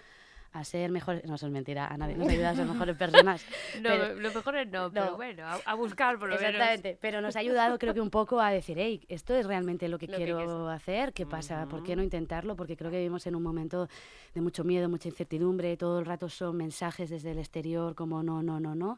a 0.57 0.63
ser 0.63 0.89
mejores, 0.89 1.23
no, 1.25 1.35
eso 1.35 1.47
es 1.47 1.51
mentira, 1.51 1.87
a 1.87 1.97
nadie 1.97 2.15
nos 2.15 2.27
ha 2.29 2.31
ayudado 2.31 2.53
a 2.53 2.55
ser 2.55 2.65
mejores 2.65 2.95
personas. 2.97 3.45
No, 3.81 3.89
pero- 3.89 4.15
lo 4.15 4.33
mejor 4.33 4.55
es 4.57 4.67
no, 4.69 4.89
pero 4.93 5.05
no. 5.07 5.15
bueno, 5.17 5.45
a, 5.45 5.59
a 5.65 5.73
buscar 5.75 6.17
por 6.17 6.29
lo 6.29 6.35
menos. 6.35 6.49
Exactamente, 6.49 6.97
pero 7.01 7.19
nos 7.21 7.35
ha 7.35 7.39
ayudado 7.39 7.77
creo 7.77 7.93
que 7.93 8.01
un 8.01 8.09
poco 8.09 8.39
a 8.39 8.49
decir, 8.51 8.77
hey, 8.79 9.01
esto 9.09 9.35
es 9.35 9.45
realmente 9.45 9.87
lo 9.89 9.97
que 9.99 10.07
Lo 10.07 10.15
quiero 10.15 10.37
quieres". 10.37 10.55
hacer, 10.81 11.13
¿qué 11.13 11.25
pasa? 11.25 11.65
¿Por 11.67 11.83
qué 11.83 11.95
no 11.95 12.03
intentarlo? 12.03 12.55
Porque 12.55 12.77
creo 12.77 12.89
que 12.89 12.97
vivimos 12.97 13.27
en 13.27 13.35
un 13.35 13.43
momento 13.43 13.87
de 14.33 14.41
mucho 14.41 14.63
miedo, 14.63 14.87
mucha 14.89 15.09
incertidumbre, 15.09 15.75
todo 15.77 15.99
el 15.99 16.05
rato 16.05 16.29
son 16.29 16.55
mensajes 16.57 17.09
desde 17.09 17.31
el 17.31 17.39
exterior 17.39 17.93
como 17.95 18.23
no, 18.23 18.41
no, 18.41 18.59
no, 18.59 18.75
no. 18.75 18.97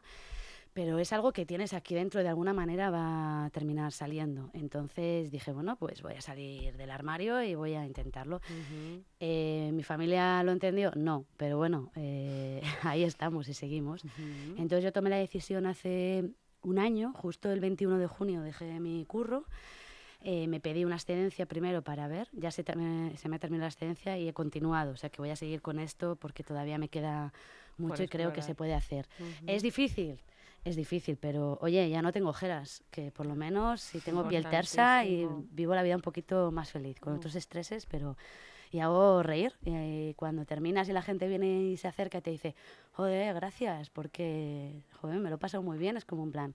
Pero 0.78 1.00
es 1.00 1.12
algo 1.12 1.32
que 1.32 1.44
tienes 1.44 1.72
aquí 1.72 1.96
dentro, 1.96 2.22
de 2.22 2.28
alguna 2.28 2.52
manera 2.52 2.88
va 2.88 3.46
a 3.46 3.50
terminar 3.50 3.90
saliendo. 3.90 4.48
Entonces 4.52 5.28
dije, 5.32 5.50
bueno, 5.50 5.74
pues 5.74 6.02
voy 6.02 6.12
a 6.12 6.20
salir 6.20 6.76
del 6.76 6.92
armario 6.92 7.42
y 7.42 7.56
voy 7.56 7.74
a 7.74 7.84
intentarlo. 7.84 8.36
Ujú. 8.36 9.02
Eh, 9.18 9.70
¿Mi 9.72 9.82
familia 9.82 10.40
lo 10.44 10.52
entendió? 10.52 10.92
No, 10.94 11.24
pero 11.36 11.56
bueno, 11.56 11.90
eh, 11.96 12.62
ahí 12.82 13.02
estamos 13.02 13.48
y 13.48 13.54
seguimos. 13.54 14.04
Ujú. 14.04 14.54
Entonces 14.56 14.84
yo 14.84 14.92
tomé 14.92 15.10
la 15.10 15.16
decisión 15.16 15.66
hace 15.66 16.30
un 16.62 16.78
año, 16.78 17.12
justo 17.12 17.50
el 17.50 17.58
21 17.58 17.98
de 17.98 18.06
junio 18.06 18.42
dejé 18.42 18.78
mi 18.78 19.04
curro 19.04 19.46
Eh, 20.20 20.46
me 20.46 20.60
pedí 20.60 20.84
una 20.84 20.94
excedencia 20.96 21.46
primero 21.46 21.82
para 21.82 22.06
ver, 22.06 22.28
ya 22.32 22.52
se, 22.52 22.62
me, 22.76 23.16
se 23.16 23.28
me 23.28 23.36
ha 23.36 23.38
terminado 23.40 23.66
la 23.66 23.72
excedencia 23.72 24.16
y 24.16 24.28
he 24.28 24.32
continuado, 24.32 24.92
o 24.92 24.96
sea 24.96 25.10
que 25.10 25.22
voy 25.22 25.30
a 25.30 25.36
seguir 25.36 25.60
con 25.60 25.80
esto 25.80 26.14
porque 26.16 26.44
todavía 26.44 26.78
me 26.78 26.88
queda 26.88 27.32
mucho 27.78 28.04
y 28.04 28.08
creo 28.08 28.32
que 28.32 28.42
se 28.42 28.54
puede 28.54 28.74
hacer. 28.74 29.08
¿Es 29.46 29.62
difícil? 29.62 30.20
Es 30.64 30.76
difícil, 30.76 31.16
pero 31.16 31.58
oye, 31.62 31.88
ya 31.88 32.02
no 32.02 32.12
tengo 32.12 32.30
ojeras, 32.30 32.82
que 32.90 33.10
por 33.10 33.26
lo 33.26 33.34
menos 33.34 33.80
si 33.80 34.00
tengo 34.00 34.28
piel 34.28 34.46
tersa 34.48 35.04
y 35.04 35.26
vivo 35.50 35.74
la 35.74 35.82
vida 35.82 35.96
un 35.96 36.02
poquito 36.02 36.50
más 36.50 36.70
feliz, 36.70 37.00
con 37.00 37.14
otros 37.14 37.34
estreses, 37.36 37.86
pero 37.86 38.16
y 38.70 38.80
hago 38.80 39.22
reír. 39.22 39.54
Y 39.64 40.14
cuando 40.14 40.44
terminas 40.44 40.88
y 40.88 40.92
la 40.92 41.02
gente 41.02 41.28
viene 41.28 41.62
y 41.62 41.76
se 41.76 41.88
acerca 41.88 42.18
y 42.18 42.20
te 42.22 42.30
dice, 42.30 42.54
joder, 42.92 43.34
gracias, 43.34 43.90
porque, 43.90 44.82
joder, 45.00 45.18
me 45.20 45.30
lo 45.30 45.36
he 45.36 45.38
pasado 45.38 45.62
muy 45.62 45.78
bien, 45.78 45.96
es 45.96 46.04
como 46.04 46.22
un 46.22 46.32
plan. 46.32 46.54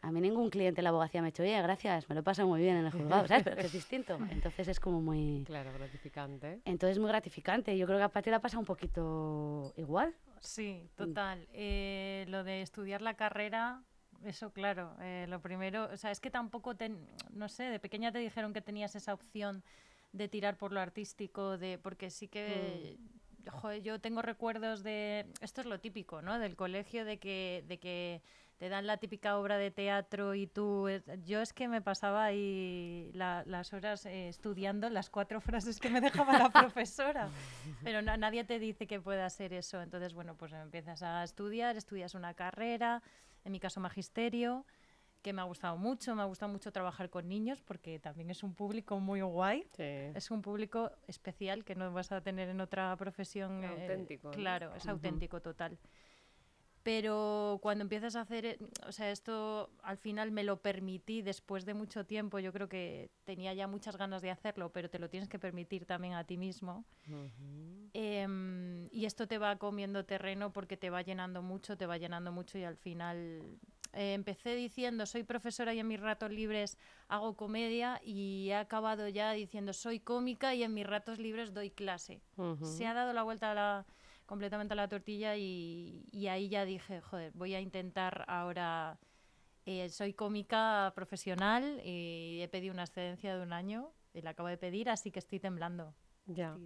A 0.00 0.12
mí 0.12 0.20
ningún 0.20 0.48
cliente 0.48 0.76
de 0.76 0.82
la 0.82 0.90
abogacía 0.90 1.20
me 1.20 1.28
ha 1.28 1.30
dicho, 1.30 1.42
oye, 1.42 1.60
gracias, 1.60 2.08
me 2.08 2.14
lo 2.14 2.20
he 2.20 2.24
pasado 2.24 2.46
muy 2.46 2.60
bien 2.60 2.76
en 2.76 2.86
el 2.86 2.92
juzgado, 2.92 3.26
¿sabes? 3.26 3.42
Pero 3.44 3.60
es 3.60 3.72
distinto. 3.72 4.16
Entonces 4.30 4.68
es 4.68 4.78
como 4.78 5.00
muy... 5.00 5.42
Claro, 5.44 5.72
gratificante. 5.72 6.60
Entonces 6.64 6.96
es 6.96 6.98
muy 7.00 7.08
gratificante. 7.08 7.76
Yo 7.76 7.86
creo 7.86 7.98
que 7.98 8.04
a 8.04 8.08
Pati 8.08 8.30
la 8.30 8.40
pasa 8.40 8.58
un 8.58 8.64
poquito 8.64 9.72
igual. 9.76 10.14
Sí, 10.40 10.88
total. 10.94 11.48
Eh, 11.52 12.26
lo 12.28 12.44
de 12.44 12.62
estudiar 12.62 13.02
la 13.02 13.14
carrera, 13.14 13.82
eso 14.24 14.52
claro. 14.52 14.94
Eh, 15.00 15.26
lo 15.28 15.40
primero, 15.40 15.88
o 15.92 15.96
sea, 15.96 16.12
es 16.12 16.20
que 16.20 16.30
tampoco, 16.30 16.74
no 17.30 17.48
sé, 17.48 17.64
de 17.64 17.80
pequeña 17.80 18.12
te 18.12 18.18
dijeron 18.18 18.52
que 18.52 18.60
tenías 18.60 18.94
esa 18.94 19.14
opción 19.14 19.64
de 20.12 20.28
tirar 20.28 20.56
por 20.56 20.72
lo 20.72 20.80
artístico, 20.80 21.58
de 21.58 21.78
porque 21.78 22.10
sí 22.10 22.28
que... 22.28 22.98
Mm. 23.44 23.82
yo 23.82 24.00
tengo 24.00 24.22
recuerdos 24.22 24.84
de... 24.84 25.26
Esto 25.40 25.60
es 25.60 25.66
lo 25.66 25.80
típico, 25.80 26.22
¿no? 26.22 26.38
Del 26.38 26.54
colegio, 26.54 27.04
de 27.04 27.18
que, 27.18 27.64
de 27.66 27.78
que 27.78 28.22
te 28.58 28.68
dan 28.68 28.86
la 28.86 28.96
típica 28.96 29.38
obra 29.38 29.56
de 29.56 29.70
teatro 29.70 30.34
y 30.34 30.48
tú... 30.48 30.88
Yo 31.24 31.40
es 31.40 31.52
que 31.52 31.68
me 31.68 31.80
pasaba 31.80 32.24
ahí 32.24 33.10
las 33.14 33.72
horas 33.72 34.04
eh, 34.04 34.28
estudiando 34.28 34.90
las 34.90 35.10
cuatro 35.10 35.40
frases 35.40 35.78
que 35.78 35.88
me 35.88 36.00
dejaba 36.00 36.38
la 36.38 36.50
profesora, 36.50 37.30
pero 37.84 38.02
nadie 38.02 38.44
te 38.44 38.58
dice 38.58 38.86
que 38.86 39.00
pueda 39.00 39.26
hacer 39.26 39.52
eso. 39.52 39.80
Entonces, 39.80 40.12
bueno, 40.12 40.36
pues 40.36 40.52
empiezas 40.52 41.02
a 41.02 41.22
estudiar, 41.22 41.76
estudias 41.76 42.14
una 42.14 42.34
carrera, 42.34 43.02
en 43.44 43.52
mi 43.52 43.60
caso 43.60 43.80
magisterio, 43.80 44.66
que 45.22 45.32
me 45.32 45.40
ha 45.40 45.44
gustado 45.44 45.76
mucho. 45.76 46.16
Me 46.16 46.22
ha 46.22 46.24
gustado 46.24 46.50
mucho 46.50 46.72
trabajar 46.72 47.10
con 47.10 47.28
niños 47.28 47.62
porque 47.62 48.00
también 48.00 48.28
es 48.30 48.42
un 48.42 48.54
público 48.54 48.98
muy 48.98 49.20
guay. 49.20 49.68
Es 49.78 50.32
un 50.32 50.42
público 50.42 50.90
especial 51.06 51.64
que 51.64 51.76
no 51.76 51.92
vas 51.92 52.10
a 52.10 52.20
tener 52.20 52.48
en 52.48 52.60
otra 52.60 52.94
profesión. 52.96 53.62
Eh, 53.62 53.68
auténtico. 53.68 54.30
Claro, 54.30 54.74
es 54.74 54.86
auténtico 54.88 55.40
total. 55.40 55.78
Pero 56.82 57.58
cuando 57.60 57.82
empiezas 57.82 58.16
a 58.16 58.22
hacer, 58.22 58.46
eh, 58.46 58.58
o 58.86 58.92
sea, 58.92 59.10
esto 59.10 59.70
al 59.82 59.98
final 59.98 60.30
me 60.30 60.44
lo 60.44 60.60
permití 60.62 61.22
después 61.22 61.64
de 61.64 61.74
mucho 61.74 62.04
tiempo. 62.06 62.38
Yo 62.38 62.52
creo 62.52 62.68
que 62.68 63.10
tenía 63.24 63.52
ya 63.54 63.66
muchas 63.66 63.96
ganas 63.96 64.22
de 64.22 64.30
hacerlo, 64.30 64.70
pero 64.72 64.88
te 64.88 64.98
lo 64.98 65.10
tienes 65.10 65.28
que 65.28 65.38
permitir 65.38 65.86
también 65.86 66.14
a 66.14 66.24
ti 66.24 66.36
mismo. 66.36 66.84
Em, 67.92 68.88
y 68.92 69.04
esto 69.06 69.26
te 69.26 69.38
va 69.38 69.56
comiendo 69.56 70.04
terreno 70.04 70.52
porque 70.52 70.76
te 70.76 70.90
va 70.90 71.02
llenando 71.02 71.42
mucho, 71.42 71.76
te 71.76 71.86
va 71.86 71.98
llenando 71.98 72.32
mucho 72.32 72.58
y 72.58 72.64
al 72.64 72.76
final 72.76 73.58
eh, 73.92 74.14
empecé 74.14 74.54
diciendo 74.54 75.06
soy 75.06 75.22
profesora 75.24 75.72
y 75.72 75.80
en 75.80 75.88
mis 75.88 76.00
ratos 76.00 76.30
libres 76.30 76.76
hago 77.08 77.34
comedia 77.36 78.00
y 78.04 78.48
he 78.50 78.54
acabado 78.54 79.08
ya 79.08 79.32
diciendo 79.32 79.72
soy 79.72 79.98
cómica 79.98 80.54
y 80.54 80.62
en 80.62 80.74
mis 80.74 80.86
ratos 80.86 81.18
libres 81.18 81.54
doy 81.54 81.70
clase. 81.70 82.20
Se 82.62 82.86
ha 82.86 82.94
dado 82.94 83.12
la 83.12 83.22
vuelta 83.22 83.50
a 83.50 83.54
la, 83.54 83.86
completamente 84.28 84.74
a 84.74 84.76
la 84.76 84.88
tortilla 84.88 85.34
y, 85.36 86.04
ahí 86.30 86.48
ya 86.48 86.64
dije, 86.64 87.00
joder, 87.00 87.32
voy 87.34 87.54
a 87.54 87.60
intentar 87.60 88.24
ahora... 88.28 88.98
Eh, 89.70 89.90
soy 89.90 90.14
cómica 90.14 90.92
profesional 90.94 91.82
y 91.84 92.40
he 92.40 92.48
pedido 92.48 92.72
una 92.72 92.84
excedencia 92.84 93.36
de 93.36 93.42
un 93.42 93.52
año 93.52 93.92
y 94.14 94.22
la 94.22 94.30
acabo 94.30 94.48
de 94.48 94.56
pedir, 94.56 94.88
así 94.88 95.10
que 95.10 95.18
estoy 95.18 95.40
temblando. 95.40 95.94
Ya, 96.24 96.56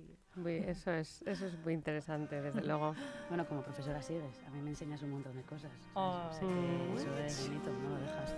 eso, 0.46 0.92
es, 0.92 1.22
eso 1.22 1.46
es 1.46 1.58
muy 1.64 1.72
interesante, 1.72 2.40
desde 2.40 2.62
luego. 2.66 2.94
Bueno, 3.28 3.44
como 3.48 3.62
profesora 3.62 4.00
sigues, 4.02 4.40
a 4.46 4.50
mí 4.50 4.60
me 4.60 4.70
enseñas 4.70 5.02
un 5.02 5.10
montón 5.10 5.34
de 5.34 5.42
cosas. 5.42 5.72
Oh. 5.94 6.30
eso 6.94 7.16
es 7.16 7.48
bonito, 7.48 7.72
no 7.72 7.90
lo 7.90 7.96
dejas. 7.96 8.36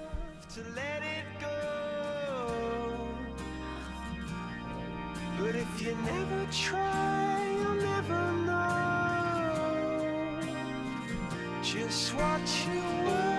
But 5.39 5.57
if 5.57 5.83
you 5.83 5.95
never 5.97 6.47
try, 6.51 7.55
you'll 7.59 7.75
never 7.75 8.44
just 11.65 12.15
what 12.15 12.41
you 12.67 13.35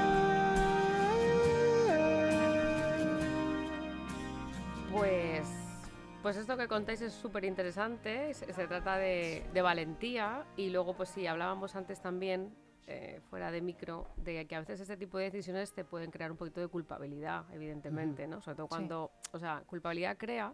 Pues 6.25 6.37
esto 6.37 6.57
que 6.57 6.67
contáis 6.67 7.01
es 7.01 7.13
súper 7.13 7.45
interesante, 7.45 8.33
se, 8.33 8.47
trata 8.67 8.97
de, 8.97 9.47
valentía 9.61 10.43
y 10.57 10.71
luego 10.71 10.95
pues 10.95 11.09
sí, 11.09 11.27
hablábamos 11.27 11.75
antes 11.75 12.01
también, 12.01 12.51
eh, 12.87 13.21
fuera 13.29 13.51
de 13.51 13.61
micro, 13.61 14.07
de 14.17 14.47
que 14.47 14.55
a 14.55 14.59
veces 14.61 14.79
este 14.79 14.97
tipo 14.97 15.19
de 15.19 15.25
decisiones 15.25 15.71
te 15.75 15.85
pueden 15.85 16.09
crear 16.09 16.31
un 16.31 16.37
poquito 16.37 16.61
de 16.61 16.67
culpabilidad, 16.67 17.45
evidentemente, 17.53 18.25
¿no? 18.25 18.41
Sobre 18.41 18.55
todo 18.55 18.67
cuando, 18.67 19.11
o 19.33 19.37
sea, 19.37 19.61
culpabilidad 19.67 20.17
crea, 20.17 20.51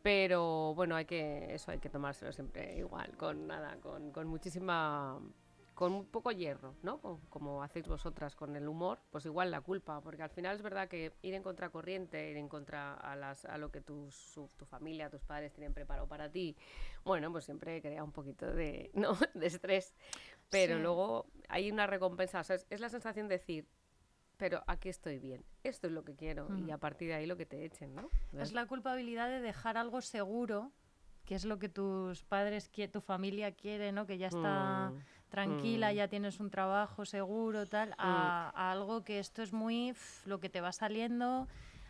pero 0.00 0.74
bueno, 0.76 0.94
hay 0.94 1.06
que, 1.06 1.52
eso 1.52 1.72
hay 1.72 1.80
que 1.80 1.90
tomárselo 1.90 2.30
siempre 2.30 2.78
igual, 2.78 3.16
con 3.16 3.48
nada, 3.48 3.78
con, 3.80 4.12
con 4.12 4.28
muchísima 4.28 5.20
con 5.78 5.92
un 5.92 6.06
poco 6.06 6.32
hierro, 6.32 6.74
¿no? 6.82 7.00
Como, 7.30 7.62
hacéis 7.62 7.86
vosotras 7.86 8.34
con 8.34 8.56
el 8.56 8.66
humor, 8.66 8.98
pues 9.12 9.26
igual 9.26 9.52
la 9.52 9.60
culpa, 9.60 10.00
porque 10.00 10.24
al 10.24 10.30
final 10.30 10.56
es 10.56 10.60
verdad 10.60 10.88
que 10.88 11.12
ir 11.22 11.34
en 11.34 11.44
contracorriente, 11.44 12.32
ir 12.32 12.36
en 12.36 12.48
contra 12.48 12.94
a, 12.94 13.14
las, 13.14 13.44
a 13.44 13.58
lo 13.58 13.70
que 13.70 13.80
tu, 13.80 14.10
tu 14.56 14.64
familia, 14.64 15.08
tus 15.08 15.22
padres 15.22 15.52
tienen 15.52 15.74
preparado 15.74 16.08
para 16.08 16.28
ti, 16.32 16.56
bueno, 17.04 17.30
pues 17.30 17.44
siempre 17.44 17.80
crea 17.80 18.02
un 18.02 18.10
poquito 18.10 18.52
de, 18.52 18.90
¿no? 18.94 19.16
de 19.34 19.46
estrés. 19.46 19.94
Pero 20.50 20.80
luego 20.80 21.26
hay 21.48 21.70
una 21.70 21.86
recompensa, 21.86 22.40
o 22.40 22.42
sea, 22.42 22.56
es, 22.56 22.80
la 22.80 22.88
sensación 22.88 23.28
de 23.28 23.36
decir, 23.36 23.68
pero 24.36 24.64
aquí 24.66 24.88
estoy 24.88 25.20
bien, 25.20 25.44
esto 25.62 25.86
es 25.86 25.92
lo 25.92 26.02
que 26.02 26.16
quiero, 26.16 26.48
y 26.58 26.72
a 26.72 26.78
partir 26.78 27.06
de 27.06 27.14
ahí 27.14 27.26
lo 27.26 27.36
que 27.36 27.46
te 27.46 27.64
echen, 27.64 27.94
¿no? 27.94 28.10
Es 28.36 28.52
la 28.52 28.66
culpabilidad 28.66 29.28
de 29.28 29.40
dejar 29.40 29.76
algo 29.76 30.00
seguro, 30.00 30.72
que 31.24 31.36
es 31.36 31.44
lo 31.44 31.60
que 31.60 31.68
tus 31.68 32.24
padres, 32.24 32.68
tu 32.90 33.00
familia 33.00 33.52
quiere, 33.52 33.92
¿no? 33.92 34.06
Que 34.06 34.18
ya 34.18 34.26
está... 34.26 34.90
Mm 34.90 35.17
tranquila, 35.28 35.92
mm. 35.92 35.94
ya 35.94 36.08
tienes 36.08 36.40
un 36.40 36.50
trabajo 36.50 37.04
seguro, 37.04 37.66
tal, 37.66 37.94
a, 37.98 38.52
mm. 38.54 38.58
algo 38.58 39.04
que 39.04 39.18
esto 39.18 39.42
es 39.42 39.52
muy 39.52 39.94
lo 40.26 40.40
que 40.40 40.48
te 40.48 40.60
va 40.60 40.72
saliendo. 40.72 41.46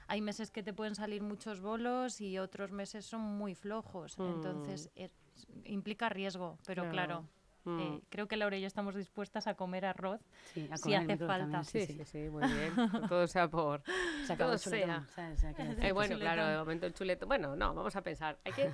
Hay 0.06 0.20
meses 0.20 0.50
que 0.50 0.62
te 0.62 0.72
pueden 0.72 0.94
salir 0.94 1.22
muchos 1.22 1.60
bolos 1.60 2.20
y 2.20 2.38
otros 2.38 2.72
meses 2.72 3.04
son 3.04 3.20
muy 3.20 3.54
flojos. 3.54 4.16
Entonces, 4.18 4.90
mm. 4.96 5.60
implica 5.64 6.08
riesgo, 6.08 6.58
pero 6.66 6.88
claro. 6.88 7.24
Eh, 7.66 8.00
creo 8.08 8.28
que 8.28 8.36
Laura 8.36 8.56
y 8.56 8.60
yo 8.60 8.66
estamos 8.66 8.94
dispuestas 8.94 9.46
a 9.46 9.54
comer 9.54 9.84
arroz 9.84 10.20
si 10.54 10.94
hace 10.94 11.16
falta. 11.18 11.62
Sí, 11.64 11.86
sí, 11.86 12.04
sí, 12.04 12.30
muy 12.30 12.42
bien. 12.48 13.08
todo 13.08 13.26
sea 13.26 13.48
por. 13.48 13.82
todo 14.38 14.56
sea. 14.58 15.06
Eh, 15.80 15.92
bueno, 15.92 16.18
claro, 16.18 16.46
de 16.46 16.56
momento 16.56 16.86
el 16.86 16.94
chuleto. 16.94 17.26
Bueno, 17.26 17.56
no, 17.56 17.74
vamos 17.74 17.94
a 17.96 18.02
pensar. 18.02 18.38
Hay 18.44 18.52
que, 18.52 18.70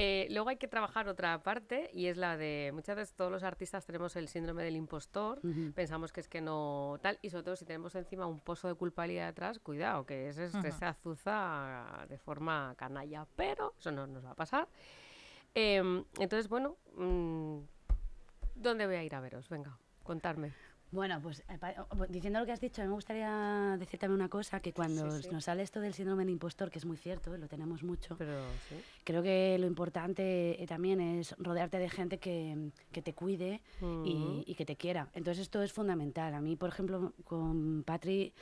eh, 0.00 0.28
luego 0.30 0.48
hay 0.48 0.58
que 0.58 0.68
trabajar 0.68 1.08
otra 1.08 1.42
parte 1.42 1.90
y 1.92 2.06
es 2.06 2.16
la 2.16 2.36
de 2.36 2.70
muchas 2.72 2.94
veces 2.94 3.16
todos 3.16 3.32
los 3.32 3.42
artistas 3.42 3.84
tenemos 3.84 4.14
el 4.14 4.28
síndrome 4.28 4.62
del 4.62 4.76
impostor, 4.76 5.40
pensamos 5.74 6.12
que 6.12 6.20
es 6.20 6.28
que 6.28 6.40
no 6.40 7.00
tal 7.02 7.18
y 7.20 7.30
sobre 7.30 7.42
todo 7.42 7.56
si 7.56 7.64
tenemos 7.64 7.96
encima 7.96 8.24
un 8.26 8.38
pozo 8.38 8.68
de 8.68 8.74
culpabilidad 8.74 9.26
detrás, 9.26 9.58
cuidado, 9.58 10.06
que 10.06 10.28
ese, 10.28 10.50
se 10.50 10.84
azuza 10.84 12.06
de 12.08 12.16
forma 12.16 12.76
canalla, 12.76 13.26
pero 13.34 13.74
eso 13.76 13.90
no 13.90 14.06
nos 14.06 14.24
va 14.24 14.30
a 14.30 14.34
pasar. 14.36 14.68
Em, 15.52 16.04
entonces, 16.20 16.48
bueno, 16.48 16.76
mm, 16.94 17.58
¿dónde 18.54 18.86
voy 18.86 18.94
a 18.94 19.02
ir 19.02 19.16
a 19.16 19.20
veros? 19.20 19.48
Venga, 19.48 19.80
contarme. 20.04 20.52
Bueno, 20.90 21.20
pues 21.20 21.44
eh, 21.48 21.58
diciendo 22.08 22.40
lo 22.40 22.46
que 22.46 22.52
has 22.52 22.60
dicho, 22.60 22.80
a 22.80 22.84
mí 22.84 22.88
me 22.88 22.94
gustaría 22.94 23.76
decir 23.78 24.00
también 24.00 24.20
una 24.20 24.28
cosa, 24.28 24.60
que 24.60 24.72
cuando 24.72 25.20
nos 25.30 25.44
sale 25.44 25.62
esto 25.62 25.80
del 25.80 25.92
síndrome 25.92 26.24
de 26.24 26.32
impostor, 26.32 26.70
que 26.70 26.78
es 26.78 26.86
muy 26.86 26.96
cierto, 26.96 27.36
lo 27.36 27.46
tenemos 27.46 27.82
mucho, 27.82 28.16
Pero, 28.16 28.40
creo 29.04 29.22
que 29.22 29.58
lo 29.58 29.66
importante 29.66 30.62
eh, 30.62 30.66
también 30.66 31.00
es 31.00 31.34
rodearte 31.38 31.78
de 31.78 31.90
gente 31.90 32.18
que, 32.18 32.70
que 32.90 33.02
te 33.02 33.12
cuide 33.12 33.60
y, 34.04 34.44
y, 34.46 34.54
que 34.54 34.64
te 34.64 34.76
quiera. 34.76 35.08
Entonces 35.12 35.42
esto 35.42 35.62
es 35.62 35.72
fundamental. 35.72 36.34
A 36.34 36.40
mí, 36.40 36.56
por 36.56 36.70
ejemplo, 36.70 37.12
con 37.24 37.82
Patri 37.84 38.32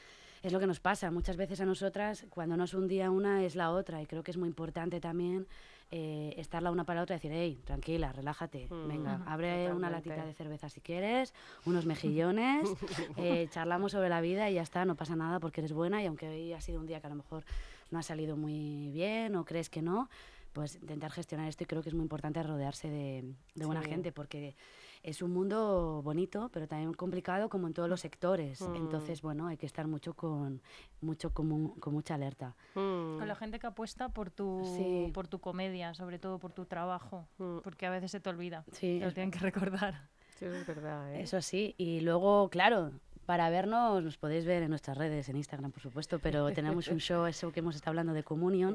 es 0.43 0.53
lo 0.53 0.61
que 0.61 0.67
nos 0.69 0.79
pasa. 0.79 1.11
Muchas 1.11 1.37
veces 1.37 1.61
a 1.61 1.67
nosotras, 1.67 2.27
cuando 2.31 2.57
no 2.57 2.65
es 2.65 2.75
un 2.75 2.87
día 2.87 3.11
una, 3.11 3.45
es 3.45 3.57
la 3.57 3.71
otra. 3.71 4.01
Y 4.01 4.07
creo 4.07 4.23
que 4.23 4.31
es 4.31 4.37
muy 4.37 4.49
importante 4.49 5.01
también 5.01 5.47
eh, 5.91 6.35
estar 6.37 6.63
la 6.63 6.71
una 6.71 6.85
para 6.85 6.99
la 6.99 7.05
otra 7.05 7.15
y 7.15 7.19
decir, 7.19 7.33
hey, 7.33 7.61
tranquila, 7.65 8.13
relájate, 8.13 8.67
mm. 8.69 8.89
venga, 8.89 9.23
abre 9.27 9.73
una 9.73 9.89
latita 9.89 10.25
de 10.25 10.35
cerveza 10.35 10.69
si 10.69 10.81
quieres, 10.81 11.33
unos 11.65 11.87
mejillones, 11.87 12.69
eh, 13.17 13.49
charlamos 13.51 13.93
sobre 13.93 14.09
la 14.09 14.21
vida 14.21 14.51
y 14.51 14.55
ya 14.55 14.63
está, 14.63 14.85
no 14.85 14.97
pasa 14.97 15.15
nada 15.15 15.39
porque 15.39 15.61
eres 15.61 15.73
buena 15.73 16.03
y 16.03 16.07
aunque 16.07 16.29
hoy 16.29 16.53
ha 16.53 16.61
sido 16.61 16.81
un 16.81 16.87
día 16.87 17.01
que 17.01 17.07
a 17.07 17.11
lo 17.11 17.17
mejor 17.17 17.45
no 17.91 17.99
ha 18.01 18.03
salido 18.03 18.37
muy 18.37 18.91
bien 18.91 19.37
o 19.37 19.45
crees 19.45 19.71
que 19.71 19.81
no, 19.81 20.09
pues 20.57 20.77
intentar 20.77 21.13
gestionar 21.13 21.49
esto 21.49 21.65
y 21.65 21.67
creo 21.67 21.83
que 21.83 21.91
es 21.91 21.95
muy 21.95 22.05
importante 22.05 22.43
rodearse 22.43 22.89
de, 22.89 23.35
buena 23.57 23.83
gente 23.83 24.11
porque 24.11 24.57
es 25.03 25.21
un 25.21 25.31
mundo 25.31 26.01
bonito, 26.03 26.49
pero 26.51 26.67
también 26.67 26.95
complicado 26.95 27.51
como 27.51 27.67
en 27.67 27.75
todos 27.75 27.91
los 27.91 28.01
sectores. 28.01 28.63
Mm. 28.63 28.77
Entonces, 28.77 29.21
bueno, 29.21 29.49
hay 29.49 29.59
que 29.59 29.67
estar 29.67 29.87
mucho 29.87 30.15
con, 30.15 30.63
mucho 31.03 31.35
con, 31.35 31.75
con 31.79 31.93
mucha 31.93 32.15
alerta. 32.15 32.57
Mm, 32.75 33.19
Con 33.19 33.29
la 33.29 33.35
gente 33.35 33.59
que 33.59 33.67
apuesta 33.67 34.09
por 34.09 34.31
tu, 34.31 34.63
Sí. 34.79 35.11
por 35.13 35.29
tu 35.29 35.41
comedia, 35.41 35.93
sobre 35.93 36.19
todo 36.19 36.39
por 36.39 36.55
tu 36.55 36.65
trabajo, 36.65 37.29
mm, 37.37 37.59
porque 37.63 37.85
a 37.85 37.91
veces 37.91 38.11
se 38.11 38.21
te 38.21 38.31
olvida. 38.31 38.65
Sí, 38.73 38.97
Te 38.99 39.05
lo 39.05 39.13
tienen 39.13 39.31
que 39.33 39.41
recordar. 39.41 40.09
sí, 40.39 40.47
eso 40.47 40.55
es 40.57 40.67
verdad, 40.67 41.13
¿eh? 41.13 41.21
Eso 41.21 41.43
sí, 41.43 41.75
y 41.77 42.01
luego, 42.01 42.49
claro, 42.49 42.93
para 43.27 43.51
vernos 43.51 44.03
nos 44.03 44.17
podéis 44.17 44.47
ver 44.47 44.63
en 44.63 44.71
nuestras 44.71 44.97
redes, 44.97 45.29
en 45.29 45.37
Instagram, 45.37 45.73
por 45.73 45.83
supuesto, 45.83 46.19
pero 46.19 46.51
tenemos 46.55 46.89
un 46.89 46.99
show, 46.99 47.27
eso 47.27 47.53
que 47.53 47.61
hemos 47.61 47.75
estado 47.75 47.91
hablando 47.91 48.13
de 48.13 48.23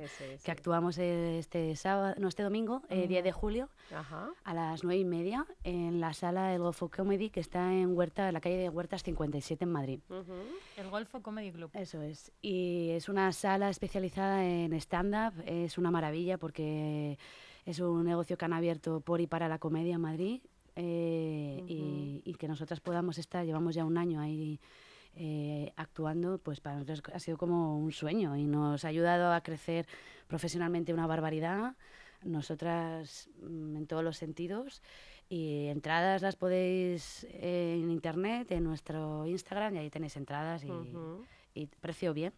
ese. 0.02 0.44
que 0.44 0.52
actuamos 0.52 0.98
este 0.98 1.76
sábado, 1.76 2.16
no, 2.18 2.28
este 2.28 2.44
domingo, 2.44 2.84
eh, 2.90 3.08
10 3.08 3.24
de 3.24 3.32
julio, 3.32 3.70
Ajá. 3.96 4.30
a 4.44 4.54
las 4.54 4.84
9 4.84 5.00
y 5.00 5.06
media, 5.06 5.46
en 5.64 6.00
la 6.00 6.14
sala 6.14 6.48
del 6.50 6.62
Golfo 6.62 6.90
Comedy, 6.90 7.30
que 7.30 7.40
está 7.40 7.74
en 7.74 7.98
Huerta, 7.98 8.28
en 8.28 8.34
la 8.34 8.42
calle 8.42 8.58
de 8.58 8.70
Huertas 8.70 9.04
57 9.04 9.64
en 9.64 9.72
Madrid. 9.72 10.00
El 10.78 10.90
Golfo 10.90 11.22
Comedy 11.22 11.52
Club. 11.52 11.72
Eso 11.74 12.02
es. 12.02 12.32
Y 12.42 12.90
es 12.92 13.10
una 13.10 13.32
sala 13.32 13.70
especializada 13.70 14.46
en 14.46 14.74
stand-up. 14.74 15.34
Es 15.46 15.78
una 15.78 15.92
maravilla 15.92 16.38
porque 16.38 17.18
es 17.66 17.80
un 17.80 18.06
negocio 18.06 18.38
que 18.38 18.46
han 18.46 18.54
abierto 18.54 19.02
por 19.02 19.22
y 19.22 19.28
para 19.28 19.48
la 19.48 19.60
comedia 19.60 19.96
en 19.96 20.02
Madrid. 20.02 20.42
Eh, 20.76 21.64
y, 21.68 22.22
y 22.26 22.34
que 22.36 22.48
nosotras 22.48 22.80
podamos 22.80 23.18
estar, 23.18 23.46
llevamos 23.46 23.76
ya 23.76 23.86
un 23.86 23.98
año 23.98 24.20
ahí 24.20 24.60
eh, 25.16 25.74
actuando, 25.76 26.38
pues 26.38 26.62
para 26.62 26.78
nosotros 26.78 27.02
ha 27.14 27.20
sido 27.20 27.38
como 27.38 27.78
un 27.78 27.92
sueño 27.92 28.38
y 28.38 28.46
nos 28.46 28.86
ha 28.86 28.88
ayudado 28.88 29.34
a 29.34 29.42
crecer 29.42 29.86
profesionalmente 30.28 30.94
una 30.94 31.08
barbaridad. 31.08 31.76
Nosotras 32.24 33.30
mm, 33.42 33.76
en 33.78 33.88
todos 33.88 34.04
los 34.04 34.18
sentidos. 34.18 34.82
Y 35.28 35.68
entradas 35.68 36.22
las 36.22 36.36
podéis 36.36 37.26
eh, 37.30 37.80
en 37.82 37.90
internet, 37.90 38.52
en 38.52 38.64
nuestro 38.66 39.26
Instagram, 39.26 39.76
y 39.76 39.78
ahí 39.80 39.90
tenéis 39.90 40.18
entradas 40.18 40.64
y, 40.64 40.70
Ujú. 40.70 41.26
y 41.54 41.68
precio 41.68 42.14
bien, 42.14 42.34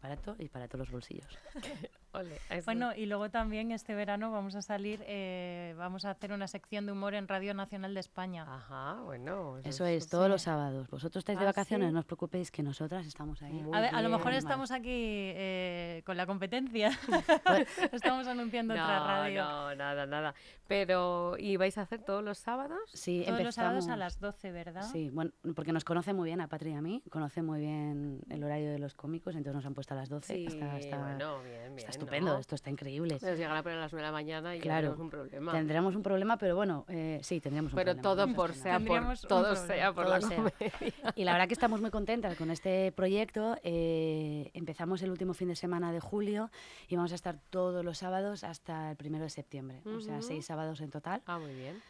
barato 0.00 0.34
y 0.38 0.48
para 0.48 0.66
todos 0.66 0.80
los 0.86 0.90
bolsillos. 0.90 1.38
Ole, 2.12 2.38
eso- 2.50 2.64
Bueno, 2.64 2.94
y 2.96 3.04
luego 3.06 3.28
también 3.30 3.70
este 3.70 3.94
verano 3.94 4.30
vamos 4.30 4.54
a 4.54 4.62
salir, 4.62 5.00
eh, 5.06 5.74
vamos 5.76 6.06
a 6.06 6.10
hacer 6.10 6.32
una 6.32 6.48
sección 6.48 6.86
de 6.86 6.92
humor 6.92 7.14
en 7.14 7.28
Radio 7.28 7.52
Nacional 7.52 7.92
de 7.92 8.00
España. 8.00 8.46
Ajá, 8.48 8.94
bueno. 9.04 9.58
Eso 9.62 9.84
es, 9.84 10.08
todos 10.08 10.28
los 10.30 10.42
sábados. 10.42 10.88
Vosotros 10.88 11.20
estáis 11.20 11.38
de 11.38 11.44
Ah, 11.44 11.48
vacaciones, 11.48 11.88
¿sí? 11.88 11.92
no 11.92 12.00
os 12.00 12.06
preocupéis 12.06 12.50
que 12.50 12.62
nosotras 12.62 13.06
estamos 13.06 13.42
ahí. 13.42 13.52
Muy 13.52 13.76
a, 13.76 13.80
ver, 13.82 13.94
a 13.94 14.00
lo 14.00 14.08
mejor 14.08 14.32
estamos 14.32 14.70
aquí 14.70 14.88
eh, 14.90 16.02
con 16.06 16.16
la 16.16 16.24
competencia. 16.26 16.90
estamos 17.92 18.26
anunciando 18.26 18.74
no, 18.74 18.82
otra 18.82 18.98
radio. 19.00 19.44
No, 19.44 19.74
nada, 19.74 20.06
nada. 20.06 20.34
Pero, 20.66 21.36
¿y 21.38 21.56
vais 21.56 21.76
a 21.78 21.82
hacer 21.82 22.02
todos 22.02 22.22
los 22.24 22.38
sábados? 22.38 22.78
Sí, 22.92 23.22
Todos 23.26 23.42
los 23.42 23.54
sábados 23.54 23.84
a 23.88 23.92
empezamos- 23.94 23.98
las 23.98 24.20
12, 24.20 24.52
¿verdad? 24.52 24.82
Sí, 24.90 25.10
bueno, 25.10 25.30
porque 25.54 25.72
nos 25.72 25.84
conoce 25.84 26.12
muy 26.12 26.26
bien 26.28 26.40
a 26.40 26.48
Patri 26.48 26.70
y 26.70 26.74
a 26.74 26.80
mí, 26.82 27.02
conoce 27.10 27.42
muy 27.42 27.60
bien 27.60 28.20
el 28.30 28.42
horario 28.44 28.70
de 28.70 28.78
los 28.78 28.94
cómicos, 28.94 29.34
entonces 29.34 29.54
nos 29.56 29.66
han 29.66 29.74
puesto 29.74 29.94
a 29.94 29.96
las 29.98 30.08
12. 30.08 30.44
está, 30.46 30.78
está- 30.78 30.98
bueno, 30.98 31.42
bien, 31.42 31.74
bien. 31.76 31.88
Estupendo, 31.98 32.32
¿no? 32.34 32.38
esto 32.38 32.54
está 32.54 32.70
increíble. 32.70 33.18
Nos 33.20 33.38
llegará 33.38 33.58
a 33.58 33.62
poner 33.62 33.78
a 33.78 33.82
las 33.82 33.92
9 33.92 34.02
de 34.02 34.08
la 34.08 34.12
mañana 34.12 34.56
y 34.56 34.60
Claro. 34.60 34.88
tenemos 34.88 35.00
un 35.00 35.10
problema. 35.10 35.52
Tendremos 35.52 35.94
un 35.96 36.02
problema, 36.02 36.36
pero 36.38 36.56
bueno, 36.56 36.84
eh, 36.88 37.20
sí, 37.22 37.40
tendríamos 37.40 37.72
un 37.72 37.76
Pero 37.76 37.92
problema. 37.94 38.02
todo 38.02 38.26
no 38.26 38.34
por 38.34 38.54
sea 38.54 38.78
por, 38.80 39.18
todo 39.28 39.42
problema. 39.54 39.66
sea 39.66 39.92
por 39.92 40.04
Todo 40.04 40.14
la 40.14 40.20
sea. 40.20 40.36
comedia. 40.36 41.12
Y 41.16 41.24
la 41.24 41.32
verdad 41.32 41.48
que 41.48 41.54
estamos 41.54 41.80
muy 41.80 41.90
contentas 41.90 42.36
con 42.36 42.50
este 42.50 42.92
proyecto. 42.92 43.56
Eh, 43.62 44.50
empezamos 44.54 45.02
el 45.02 45.10
último 45.10 45.34
fin 45.34 45.48
de 45.48 45.56
semana 45.56 45.92
de 45.92 46.00
julio 46.00 46.50
y 46.88 46.96
vamos 46.96 47.12
a 47.12 47.14
estar 47.14 47.38
todos 47.50 47.84
los 47.84 47.98
sábados 47.98 48.44
hasta 48.44 48.90
el 48.90 48.96
primero 48.96 49.24
de 49.24 49.30
septiembre. 49.30 49.80
O 49.86 50.00
sea, 50.00 50.22
seis 50.22 50.46
sábados 50.46 50.80
en 50.80 50.90
total. 50.90 51.22
Ah, 51.26 51.38
muy 51.38 51.54
bien. 51.54 51.80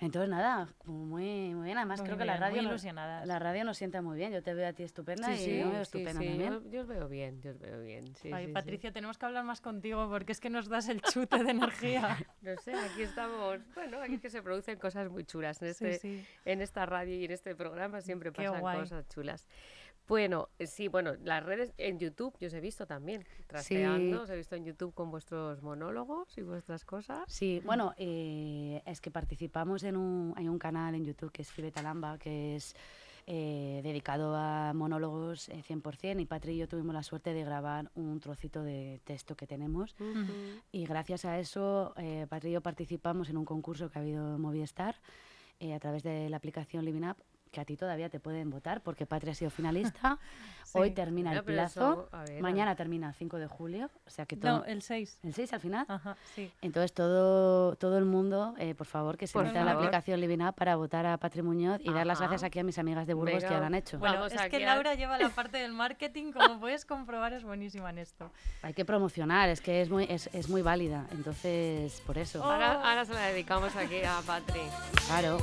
Entonces, 0.00 0.28
nada, 0.28 0.68
muy, 0.86 1.54
muy 1.54 1.66
bien. 1.66 1.78
Además, 1.78 2.00
Muy 2.00 2.06
creo 2.08 2.18
que 2.18 2.24
la 2.24 2.36
radio, 2.36 2.62
muy 2.62 2.72
nos- 2.72 2.82
la 2.84 3.38
radio 3.38 3.64
nos 3.64 3.78
sienta 3.78 4.02
muy 4.02 4.16
bien. 4.18 4.32
Yo 4.32 4.42
te 4.42 4.52
veo 4.52 4.68
a 4.68 4.72
ti 4.72 4.82
estupenda 4.82 5.32
y 5.32 5.38
sí, 5.38 5.58
yo 5.58 5.66
me 5.66 5.70
veo 5.72 5.84
sí, 5.84 5.98
estupenda 5.98 6.20
sí, 6.20 6.26
también. 6.28 6.52
Yo, 6.52 6.70
yo 6.70 6.80
os 6.80 6.86
veo 6.88 7.08
bien, 7.08 7.40
yo 7.40 7.52
os 7.52 7.58
veo 7.60 7.80
bien. 7.80 8.14
Sí, 8.16 8.30
Ay, 8.32 8.42
sí, 8.44 8.48
sí. 8.48 8.52
Patricia, 8.54 8.92
tenemos 8.92 9.18
que 9.18 9.26
hablar 9.26 9.44
más 9.44 9.60
contigo 9.60 10.08
porque 10.10 10.32
es 10.32 10.40
que 10.40 10.50
nos 10.50 10.68
das 10.68 10.88
el 10.88 11.00
chute 11.00 11.42
de 11.44 11.50
energía. 11.52 12.16
No 12.42 12.54
sé, 12.58 12.74
aquí 12.74 13.02
estamos. 13.02 13.60
Bueno, 13.74 14.00
aquí 14.02 14.14
es 14.16 14.20
que 14.20 14.28
se 14.30 14.42
producen 14.42 14.78
cosas 14.78 15.08
muy 15.10 15.24
chulas. 15.24 15.62
En, 15.62 15.72
Sí, 15.74 15.86
este, 15.86 15.98
sí. 16.00 16.26
en 16.44 16.60
esta 16.60 16.84
radio 16.86 17.14
y 17.14 17.24
en 17.24 17.30
este 17.30 17.54
programa 17.54 18.00
siempre 18.02 18.32
Qué 18.32 18.42
pasan 18.44 18.60
guay. 18.60 18.80
cosas 18.80 19.08
chulas. 19.08 19.46
Bueno, 20.06 20.48
eh, 20.58 20.66
sí, 20.66 20.88
bueno, 20.88 21.14
las 21.22 21.44
redes 21.44 21.72
en 21.78 21.98
YouTube 21.98 22.36
yo 22.38 22.48
os 22.48 22.54
he 22.54 22.60
visto 22.60 22.86
también, 22.86 23.24
trasteando, 23.46 24.22
os 24.22 24.30
he 24.30 24.36
visto 24.36 24.54
en 24.54 24.64
YouTube 24.64 24.92
con 24.92 25.10
vuestros 25.10 25.62
monólogos 25.62 26.36
y 26.36 26.42
vuestras 26.42 26.84
cosas. 26.84 27.24
Sí, 27.26 27.60
bueno, 27.64 27.94
eh, 27.96 28.82
es 28.86 29.00
que 29.00 29.10
participamos 29.10 29.82
en 29.82 29.96
un, 29.96 30.34
hay 30.36 30.48
un 30.48 30.58
canal 30.58 30.94
en 30.94 31.04
YouTube 31.04 31.32
que 31.32 31.42
es 31.42 31.50
Fileta 31.50 31.82
Lamba, 31.82 32.18
que 32.18 32.56
es 32.56 32.74
eh, 33.26 33.80
dedicado 33.82 34.36
a 34.36 34.74
monólogos 34.74 35.48
eh, 35.48 35.62
100% 35.66 36.20
y 36.20 36.26
Patri 36.26 36.52
y 36.52 36.58
yo 36.58 36.68
tuvimos 36.68 36.94
la 36.94 37.02
suerte 37.02 37.32
de 37.32 37.42
grabar 37.42 37.90
un 37.94 38.20
trocito 38.20 38.62
de 38.62 39.00
texto 39.04 39.34
que 39.34 39.46
tenemos. 39.46 39.96
Y 40.72 40.84
gracias 40.84 41.24
a 41.24 41.38
eso 41.38 41.94
eh, 41.96 42.26
Patri 42.28 42.50
y 42.50 42.52
yo 42.52 42.60
participamos 42.60 43.30
en 43.30 43.38
un 43.38 43.44
concurso 43.44 43.90
que 43.90 43.98
ha 43.98 44.02
habido 44.02 44.34
en 44.34 44.40
Movistar 44.40 44.96
eh, 45.58 45.72
a 45.72 45.80
través 45.80 46.02
de 46.02 46.28
la 46.28 46.36
aplicación 46.36 46.84
Living 46.84 47.04
Up 47.04 47.16
que 47.54 47.60
a 47.60 47.64
ti 47.64 47.76
todavía 47.76 48.08
te 48.10 48.18
pueden 48.18 48.50
votar 48.50 48.82
porque 48.82 49.06
Patri 49.06 49.30
ha 49.30 49.34
sido 49.34 49.50
finalista. 49.50 50.18
Hoy 50.76 50.88
Sí. 50.88 50.94
termina 50.96 51.30
Bueno, 51.30 51.40
el 51.40 51.44
plazo, 51.54 52.08
eso, 52.12 52.24
ver, 52.32 52.42
mañana 52.42 52.74
termina 52.74 53.06
el 53.08 53.14
5 53.14 53.38
de 53.38 53.46
julio, 53.46 53.90
o 54.06 54.10
sea 54.10 54.26
que 54.26 54.36
todo... 54.36 54.58
No, 54.58 54.64
el 54.64 54.82
6. 54.82 55.20
¿El 55.22 55.32
6 55.32 55.52
al 55.52 55.60
final? 55.60 55.86
Ajá, 55.88 56.16
sí. 56.34 56.50
Entonces, 56.62 56.92
todo, 56.92 57.76
todo 57.76 57.96
el 57.96 58.04
mundo, 58.04 58.56
eh, 58.58 58.74
por 58.74 58.88
favor, 58.88 59.16
que 59.16 59.28
se 59.28 59.38
meta 59.38 59.60
en 59.60 59.66
la 59.66 59.72
aplicación 59.72 60.20
Living 60.20 60.40
Up 60.44 60.54
para 60.56 60.74
votar 60.74 61.06
a 61.06 61.16
Patri 61.18 61.42
Muñoz 61.42 61.78
y 61.80 61.92
dar 61.92 62.04
las 62.08 62.18
Ajá. 62.18 62.26
gracias 62.26 62.42
aquí 62.48 62.58
a 62.58 62.64
mis 62.64 62.76
amigas 62.80 63.06
de 63.06 63.14
Burgos 63.14 63.38
que 63.44 63.50
Venga. 63.50 63.60
lo 63.60 63.66
han 63.66 63.74
hecho. 63.76 64.00
Bueno, 64.00 64.16
Vamos 64.16 64.32
es 64.32 64.42
que 64.50 64.56
a- 64.56 64.74
Laura 64.74 64.94
lleva 64.96 65.16
la 65.16 65.28
parte 65.28 65.58
del 65.58 65.72
marketing, 65.72 66.32
como 66.32 66.58
puedes 66.60 66.84
comprobar, 66.84 67.32
es 67.34 67.44
buenísima 67.44 67.90
en 67.90 67.98
esto. 67.98 68.32
Hay 68.62 68.74
que 68.74 68.84
promocionar, 68.84 69.50
es 69.50 69.60
que 69.60 69.80
es 69.80 69.90
muy, 69.90 70.06
es, 70.10 70.28
es 70.32 70.48
muy 70.48 70.62
válida. 70.62 71.06
Entonces, 71.12 72.00
por 72.04 72.18
eso, 72.18 72.40
Oh. 72.42 72.50
Ahora, 72.50 72.72
ahora 72.82 73.04
se 73.04 73.12
la 73.14 73.26
dedicamos 73.28 73.76
aquí 73.76 74.02
a 74.02 74.20
Patri. 74.26 74.60
claro. 75.06 75.38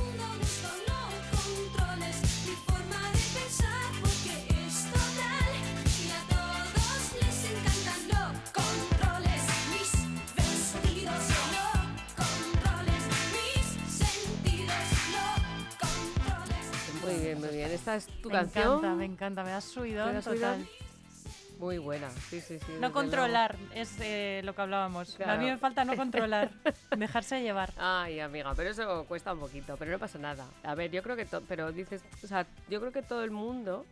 Muy 17.02 17.14
bien, 17.20 17.40
muy 17.40 17.48
bien. 17.48 17.70
Esta 17.70 17.96
es 17.96 18.06
tu 18.06 18.28
me 18.28 18.36
canción. 18.36 18.64
encanta, 18.64 18.94
me 18.94 19.04
encanta, 19.04 19.44
me 19.44 19.50
das 19.50 19.64
subido 19.64 20.06
¿Te 20.06 20.12
das 20.14 20.24
total. 20.24 20.66
Muy 21.62 21.78
buena, 21.78 22.10
sí, 22.28 22.40
sí, 22.40 22.58
sí. 22.58 22.72
No 22.72 22.78
luego. 22.80 22.92
controlar, 22.94 23.56
es 23.72 23.96
eh, 24.00 24.40
lo 24.42 24.52
que 24.52 24.62
hablábamos. 24.62 25.18
A 25.20 25.36
mí 25.36 25.44
me 25.44 25.58
falta 25.58 25.84
no 25.84 25.94
controlar, 25.94 26.50
dejarse 26.96 27.40
llevar. 27.40 27.72
Ay, 27.76 28.18
amiga, 28.18 28.52
pero 28.56 28.70
eso 28.70 29.04
cuesta 29.06 29.32
un 29.32 29.38
poquito, 29.38 29.76
pero 29.76 29.92
no 29.92 30.00
pasa 30.00 30.18
nada. 30.18 30.44
A 30.64 30.74
ver, 30.74 30.90
yo 30.90 31.04
creo 31.04 31.14
que, 31.14 31.24
pero 31.48 31.70
dices, 31.70 32.02
o 32.24 32.26
sea, 32.26 32.48
yo 32.68 32.80
creo 32.80 32.90
que 32.90 33.02
todo 33.02 33.22
el 33.22 33.30
mundo 33.30 33.86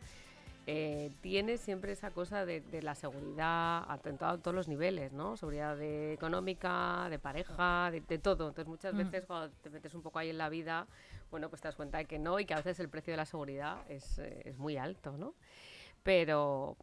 eh, 0.66 1.12
tiene 1.20 1.58
siempre 1.58 1.92
esa 1.92 2.10
cosa 2.10 2.44
de, 2.44 2.60
de 2.60 2.82
la 2.82 2.96
seguridad 2.96 3.84
a, 3.88 4.00
en 4.04 4.18
to- 4.18 4.26
a 4.26 4.38
todos 4.38 4.52
los 4.54 4.66
niveles, 4.66 5.12
¿no? 5.12 5.36
Seguridad 5.36 5.76
de- 5.76 6.12
económica, 6.14 7.06
de 7.08 7.20
pareja, 7.20 7.90
de, 7.92 8.00
de 8.00 8.18
todo. 8.18 8.48
Entonces 8.48 8.66
muchas 8.66 8.94
Mm. 8.94 8.98
veces 8.98 9.24
cuando 9.26 9.54
te 9.62 9.70
metes 9.70 9.94
un 9.94 10.02
poco 10.02 10.18
ahí 10.18 10.30
en 10.30 10.38
la 10.38 10.48
vida, 10.48 10.88
bueno, 11.30 11.48
pues 11.48 11.62
te 11.62 11.68
das 11.68 11.76
cuenta 11.76 11.98
de 11.98 12.06
que 12.06 12.18
no 12.18 12.40
y 12.40 12.46
que 12.46 12.54
a 12.54 12.56
veces 12.56 12.80
el 12.80 12.88
precio 12.88 13.12
de 13.12 13.16
la 13.18 13.26
seguridad 13.26 13.76
es, 13.88 14.18
eh, 14.18 14.42
es 14.44 14.58
muy 14.58 14.76
alto, 14.76 15.16
¿no? 15.16 15.34
Pero 16.02 16.76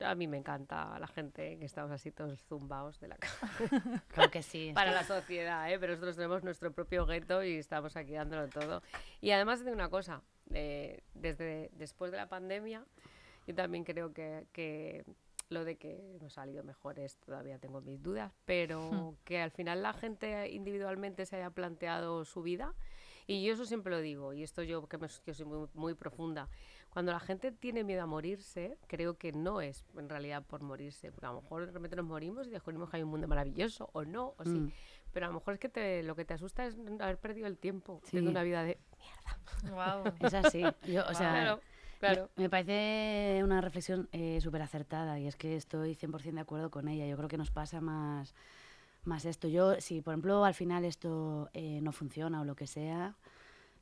a 0.00 0.14
mí 0.14 0.26
me 0.26 0.36
encanta 0.36 0.98
la 0.98 1.06
gente 1.06 1.58
que 1.58 1.64
estamos 1.64 1.90
así 1.90 2.10
todos 2.10 2.40
zumbaos 2.44 3.00
de 3.00 3.08
la 3.08 3.16
cama 3.16 3.52
Claro 4.08 4.30
que 4.30 4.42
sí. 4.42 4.72
para 4.74 4.92
la 4.92 5.04
sociedad, 5.04 5.70
¿eh? 5.70 5.78
pero 5.78 5.92
nosotros 5.92 6.16
tenemos 6.16 6.42
nuestro 6.44 6.72
propio 6.72 7.06
gueto 7.06 7.42
y 7.42 7.56
estamos 7.56 7.96
aquí 7.96 8.12
dándolo 8.12 8.48
todo. 8.48 8.82
Y 9.20 9.30
además 9.30 9.64
de 9.64 9.72
una 9.72 9.88
cosa, 9.88 10.22
eh, 10.52 11.02
desde 11.14 11.70
después 11.72 12.10
de 12.10 12.18
la 12.18 12.28
pandemia, 12.28 12.84
yo 13.46 13.54
también 13.54 13.84
creo 13.84 14.12
que, 14.12 14.46
que 14.52 15.04
lo 15.48 15.64
de 15.64 15.76
que 15.76 16.18
ha 16.24 16.30
salido 16.30 16.64
mejor 16.64 16.98
es, 16.98 17.18
todavía 17.18 17.58
tengo 17.58 17.80
mis 17.80 18.02
dudas, 18.02 18.32
pero 18.44 19.16
que 19.24 19.40
al 19.40 19.50
final 19.50 19.82
la 19.82 19.92
gente 19.92 20.50
individualmente 20.50 21.26
se 21.26 21.36
haya 21.36 21.50
planteado 21.50 22.24
su 22.24 22.42
vida. 22.42 22.74
Y 23.26 23.44
yo 23.44 23.54
eso 23.54 23.64
siempre 23.66 23.90
lo 23.90 24.00
digo, 24.00 24.32
y 24.32 24.42
esto 24.42 24.62
yo 24.62 24.86
que, 24.86 24.98
me, 24.98 25.08
que 25.24 25.34
soy 25.34 25.46
muy, 25.46 25.68
muy 25.74 25.94
profunda, 25.94 26.48
cuando 26.90 27.12
la 27.12 27.18
gente 27.20 27.50
tiene 27.50 27.82
miedo 27.82 28.02
a 28.02 28.06
morirse, 28.06 28.78
creo 28.86 29.18
que 29.18 29.32
no 29.32 29.60
es 29.60 29.84
en 29.98 30.08
realidad 30.08 30.44
por 30.46 30.62
morirse, 30.62 31.10
porque 31.10 31.26
a 31.26 31.32
lo 31.32 31.42
mejor 31.42 31.66
de 31.66 31.72
repente 31.72 31.96
nos 31.96 32.06
morimos 32.06 32.46
y 32.46 32.50
descubrimos 32.50 32.88
que 32.88 32.98
hay 32.98 33.02
un 33.02 33.10
mundo 33.10 33.26
maravilloso, 33.26 33.90
o 33.92 34.04
no, 34.04 34.34
o 34.38 34.44
sí. 34.44 34.50
Mm. 34.50 34.72
Pero 35.12 35.26
a 35.26 35.28
lo 35.30 35.34
mejor 35.34 35.54
es 35.54 35.60
que 35.60 35.68
te, 35.68 36.02
lo 36.02 36.14
que 36.14 36.24
te 36.24 36.34
asusta 36.34 36.66
es 36.66 36.76
haber 37.00 37.18
perdido 37.18 37.46
el 37.48 37.58
tiempo, 37.58 38.00
Sí. 38.04 38.12
teniendo 38.12 38.30
una 38.30 38.42
vida 38.42 38.62
de... 38.62 38.78
Wow. 39.70 40.04
Es 40.20 40.34
así. 40.34 40.62
Yo, 40.86 41.04
o 41.08 41.14
sea, 41.14 41.32
claro, 41.32 41.60
claro. 41.98 42.30
Me, 42.36 42.44
me 42.44 42.50
parece 42.50 43.40
una 43.42 43.60
reflexión 43.60 44.08
eh, 44.12 44.40
súper 44.40 44.62
acertada 44.62 45.18
y 45.18 45.26
es 45.26 45.36
que 45.36 45.56
estoy 45.56 45.94
100% 45.96 46.34
de 46.34 46.40
acuerdo 46.40 46.70
con 46.70 46.88
ella. 46.88 47.06
Yo 47.06 47.16
creo 47.16 47.28
que 47.28 47.38
nos 47.38 47.50
pasa 47.50 47.80
más, 47.80 48.34
más 49.06 49.24
esto. 49.24 49.48
Yo, 49.48 49.80
si 49.80 50.00
por 50.00 50.12
ejemplo 50.14 50.44
al 50.44 50.54
final 50.54 50.84
esto 50.84 51.50
eh, 51.52 51.80
no 51.82 51.92
funciona 51.92 52.40
o 52.40 52.44
lo 52.44 52.54
que 52.56 52.66
sea, 52.66 53.14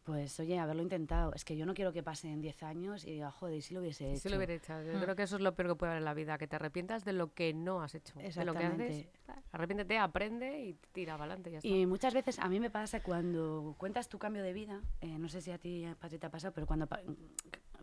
pues 0.05 0.39
oye, 0.39 0.59
haberlo 0.59 0.83
intentado. 0.83 1.33
Es 1.35 1.45
que 1.45 1.57
yo 1.57 1.65
no 1.65 1.73
quiero 1.73 1.93
que 1.93 2.03
pasen 2.03 2.41
10 2.43 2.63
años 2.63 3.05
y 3.07 3.13
diga, 3.13 3.31
joder, 3.31 3.57
¿y 3.57 3.63
si 3.63 3.73
lo 3.73 3.81
hubiese 3.81 4.11
hecho. 4.13 4.21
si 4.21 4.29
lo 4.29 4.37
hubiera 4.37 4.53
hecho. 4.55 4.83
Yo 4.83 4.99
Mm. 4.99 5.01
creo 5.03 5.17
que 5.17 5.23
eso 5.23 5.37
es 5.37 5.43
lo 5.43 5.55
peor 5.55 5.71
que 5.71 5.75
puede 5.77 5.93
haber 5.93 6.03
en 6.03 6.05
la 6.05 6.13
vida, 6.15 6.37
que 6.37 6.47
te 6.47 6.57
arrepientas 6.57 7.05
de 7.07 7.15
lo 7.15 7.33
que 7.33 7.55
no 7.55 7.83
has 7.83 7.95
hecho. 7.95 8.13
De 8.19 8.45
lo 8.45 8.53
que 8.53 8.65
haces, 8.65 9.07
arrepiéntete, 9.53 9.99
aprende 9.99 10.61
y 10.63 10.75
tira 10.93 11.15
para 11.15 11.25
adelante. 11.33 11.51
Ya 11.53 11.59
está. 11.59 11.69
Y 11.69 11.87
muchas 11.87 12.13
veces 12.13 12.39
a 12.39 12.49
mí 12.49 12.61
me 12.61 12.69
pasa 12.71 13.01
cuando 13.01 13.75
cuentas 13.79 14.09
tu 14.11 14.19
cambio 14.19 14.43
de 14.43 14.53
vida, 14.53 14.83
eh, 15.01 15.19
no 15.19 15.29
sé 15.31 15.41
si 15.41 15.51
a 15.51 15.59
ti, 15.59 15.87
Patri, 15.99 16.19
te 16.19 16.27
ha 16.27 16.31
pasado, 16.31 16.53
pero 16.53 16.67
cuando 16.67 16.87
pa- 16.87 17.01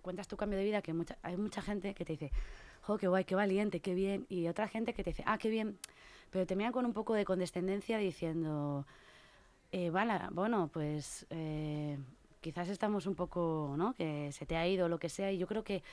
cuentas 0.03 0.27
tu 0.27 0.37
cambio 0.37 0.59
de 0.59 0.65
vida, 0.65 0.81
que 0.83 0.93
mucha, 0.93 1.17
hay 1.23 1.37
mucha 1.37 1.61
gente 1.63 1.93
que 1.95 2.05
te 2.05 2.13
dice, 2.13 2.31
jo, 2.81 2.97
qué 2.99 3.07
guay, 3.07 3.23
qué 3.23 3.33
valiente, 3.35 3.79
qué 3.79 3.93
bien, 3.95 4.25
y 4.29 4.47
otra 4.47 4.67
gente 4.67 4.93
que 4.93 5.03
te 5.03 5.09
dice, 5.11 5.23
ah, 5.25 5.37
qué 5.39 5.49
bien, 5.49 5.77
pero 6.31 6.45
te 6.47 6.55
miran 6.55 6.71
con 6.71 6.85
un 6.85 6.93
poco 6.93 7.13
de 7.13 7.25
condescendencia 7.25 7.97
diciendo, 7.97 8.85
eh, 9.71 9.89
vale, 9.89 10.13
bueno, 10.31 10.69
pues 10.73 11.25
eh, 11.29 11.97
quizás 12.39 12.69
estamos 12.69 13.05
un 13.05 13.15
poco, 13.15 13.75
¿no? 13.77 13.93
Que 13.93 14.31
se 14.31 14.45
te 14.45 14.55
ha 14.55 14.67
ido 14.67 14.85
o 14.85 14.89
lo 14.89 14.97
que 14.97 15.09
sea, 15.09 15.31
y 15.31 15.37
yo 15.37 15.45
creo 15.45 15.63
que 15.63 15.83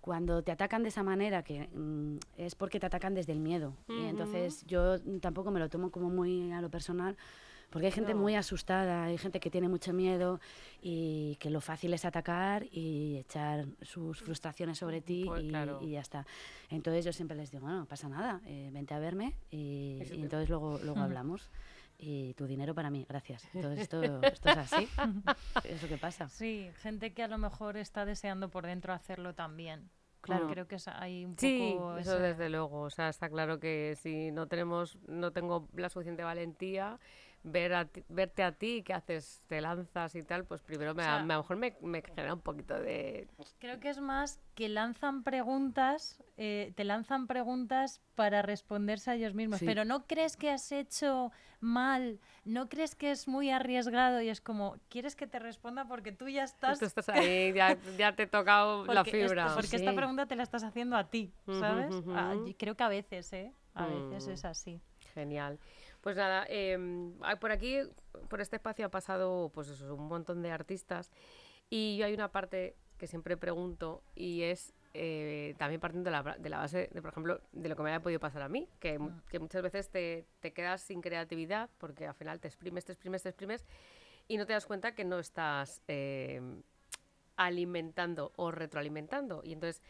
cuando 0.00 0.42
te 0.42 0.52
atacan 0.52 0.82
de 0.82 0.88
esa 0.88 1.02
manera, 1.02 1.42
que 1.42 1.68
mm, 1.74 2.18
es 2.38 2.54
porque 2.54 2.80
te 2.80 2.86
atacan 2.86 3.14
desde 3.14 3.32
el 3.32 3.40
miedo. 3.40 3.74
Y 3.88 4.06
entonces 4.06 4.64
yo 4.66 4.98
tampoco 5.20 5.50
me 5.50 5.60
lo 5.60 5.68
tomo 5.68 5.90
como 5.90 6.08
muy 6.08 6.52
a 6.52 6.62
lo 6.62 6.70
personal, 6.70 7.16
porque 7.70 7.86
hay 7.86 7.92
gente 7.92 8.14
No. 8.14 8.20
muy 8.20 8.34
asustada, 8.34 9.04
hay 9.04 9.16
gente 9.18 9.40
que 9.40 9.50
tiene 9.50 9.68
mucho 9.68 9.92
miedo 9.92 10.40
y 10.82 11.36
que 11.40 11.50
lo 11.50 11.60
fácil 11.60 11.94
es 11.94 12.04
atacar 12.04 12.66
y 12.70 13.16
echar 13.18 13.66
sus 13.82 14.20
frustraciones 14.22 14.78
sobre 14.78 15.00
ti 15.00 15.24
Pues 15.26 15.44
y, 15.44 15.48
claro. 15.48 15.78
y 15.80 15.92
ya 15.92 16.00
está. 16.00 16.26
Entonces 16.68 17.04
yo 17.04 17.12
siempre 17.12 17.36
les 17.36 17.50
digo, 17.50 17.68
no, 17.68 17.78
no 17.80 17.86
pasa 17.86 18.08
nada, 18.08 18.40
eh, 18.46 18.70
vente 18.72 18.94
a 18.94 18.98
verme 18.98 19.36
y, 19.50 19.98
Eso 20.00 20.14
y 20.14 20.22
entonces 20.22 20.48
luego, 20.48 20.78
luego 20.82 21.00
hablamos. 21.00 21.50
Y 22.02 22.32
tu 22.32 22.46
dinero 22.46 22.74
para 22.74 22.88
mí, 22.88 23.04
gracias. 23.06 23.46
Entonces 23.54 23.80
esto, 23.82 24.02
esto 24.22 24.48
es 24.48 24.56
así. 24.56 24.88
Es 25.64 25.82
lo 25.82 25.88
que 25.88 25.98
pasa. 25.98 26.28
Sí, 26.30 26.70
gente 26.78 27.12
que 27.12 27.22
a 27.22 27.28
lo 27.28 27.36
mejor 27.36 27.76
está 27.76 28.06
deseando 28.06 28.48
por 28.48 28.64
dentro 28.64 28.94
hacerlo 28.94 29.34
también. 29.34 29.90
Claro. 30.22 30.48
Creo 30.48 30.66
que 30.66 30.76
hay 30.96 31.24
un 31.26 31.36
Sí, 31.38 31.74
poco 31.74 31.98
eso 31.98 32.14
ese- 32.16 32.22
desde 32.22 32.48
luego. 32.48 32.80
O 32.82 32.90
sea, 32.90 33.10
está 33.10 33.28
claro 33.28 33.60
que 33.60 33.96
si 34.00 34.30
no 34.32 34.46
tenemos, 34.48 34.96
no 35.08 35.30
tengo 35.32 35.68
la 35.74 35.90
suficiente 35.90 36.22
valentía, 36.24 36.98
ver 37.42 37.72
a 37.72 37.86
ti- 37.86 38.04
verte 38.08 38.42
a 38.42 38.52
ti, 38.52 38.82
que 38.82 38.92
haces, 38.92 39.42
te 39.46 39.60
lanzas 39.62 40.14
y 40.14 40.22
tal, 40.22 40.44
pues 40.44 40.60
primero 40.62 40.94
me, 40.94 41.02
O 41.02 41.06
a, 41.06 41.08
sea- 41.16 41.24
me- 41.24 41.32
a 41.34 41.36
lo 41.38 41.42
mejor 41.42 41.56
me, 41.56 41.74
me 41.80 42.02
genera 42.02 42.34
un 42.34 42.40
poquito 42.40 42.78
de... 42.78 43.28
Creo 43.58 43.80
que 43.80 43.88
es 43.88 43.98
más 44.00 44.40
que 44.54 44.68
lanzan 44.68 45.22
preguntas, 45.22 46.22
eh, 46.36 46.72
te 46.76 46.84
lanzan 46.84 47.26
preguntas 47.26 48.00
para 48.14 48.42
responderse 48.42 49.10
a 49.10 49.14
ellos 49.14 49.32
mismos. 49.34 49.58
Sí. 49.60 49.64
Pero 49.66 49.86
no 49.86 50.06
crees 50.06 50.36
que 50.36 50.50
has 50.50 50.70
hecho 50.70 51.32
mal, 51.60 52.20
no 52.44 52.68
crees 52.68 52.94
que 52.94 53.10
es 53.10 53.26
muy 53.26 53.50
arriesgado 53.50 54.20
y 54.20 54.28
es 54.28 54.40
como, 54.42 54.76
quieres 54.90 55.16
que 55.16 55.26
te 55.26 55.38
responda 55.38 55.86
porque 55.86 56.12
tú 56.12 56.28
ya 56.28 56.44
estás... 56.44 56.78
Tú 56.78 56.84
estás 56.84 57.08
ahí, 57.08 57.52
ya, 57.54 57.78
ya 57.96 58.14
te 58.14 58.24
he 58.24 58.26
tocado 58.26 58.84
la 58.92 59.04
fibra. 59.04 59.54
porque 59.54 59.76
esta 59.76 59.94
pregunta 59.94 60.26
te 60.26 60.36
la 60.36 60.42
estás 60.42 60.62
haciendo 60.62 60.96
a 60.96 61.08
ti, 61.08 61.32
¿sabes? 61.58 61.94
Ah, 62.14 62.34
creo 62.58 62.76
que 62.76 62.82
a 62.84 62.88
veces, 62.88 63.32
¿eh? 63.32 63.52
A 63.74 63.86
veces 63.86 64.26
Mm. 64.26 64.30
es 64.32 64.44
así. 64.44 64.80
Genial. 65.14 65.58
Pues 66.00 66.16
nada, 66.16 66.46
ah, 67.22 67.36
por 67.36 67.52
aquí, 67.52 67.78
por 68.28 68.40
este 68.40 68.56
espacio 68.56 68.86
ha 68.86 68.90
pasado 68.90 69.50
pues 69.52 69.68
eso, 69.68 69.94
un 69.94 70.08
montón 70.08 70.42
de 70.42 70.50
artistas 70.50 71.10
y 71.68 71.96
yo 71.98 72.06
hay 72.06 72.14
una 72.14 72.32
parte 72.32 72.74
que 72.98 73.06
siempre 73.06 73.36
pregunto 73.36 74.02
y 74.14 74.42
es 74.42 74.72
eh, 74.94 75.54
también 75.58 75.80
partiendo 75.80 76.08
de 76.08 76.12
la, 76.12 76.22
ba- 76.22 76.36
de 76.38 76.48
la 76.48 76.58
base, 76.58 76.88
de, 76.92 77.00
por 77.02 77.10
ejemplo, 77.12 77.40
de 77.52 77.68
lo 77.68 77.76
que 77.76 77.82
me 77.82 77.90
haya 77.90 78.00
podido 78.00 78.18
pasar 78.18 78.42
a 78.42 78.48
mí, 78.48 78.68
que, 78.80 78.98
Mm. 78.98 79.22
que 79.30 79.38
muchas 79.38 79.62
veces 79.62 79.88
te, 79.90 80.24
te 80.40 80.52
quedas 80.52 80.80
sin 80.82 81.00
creatividad 81.00 81.70
porque 81.78 82.06
al 82.06 82.14
final 82.14 82.40
te 82.40 82.48
exprimes, 82.48 82.84
te 82.84 82.92
exprimes, 82.92 83.22
te 83.22 83.28
exprimes 83.28 83.64
y 84.26 84.36
no 84.36 84.46
te 84.46 84.52
das 84.52 84.66
cuenta 84.66 84.94
que 84.94 85.04
no 85.04 85.18
estás 85.18 85.80
em, 85.86 86.62
alimentando 87.36 88.32
o 88.36 88.50
retroalimentando. 88.50 89.42
Y 89.44 89.52
entonces, 89.52 89.82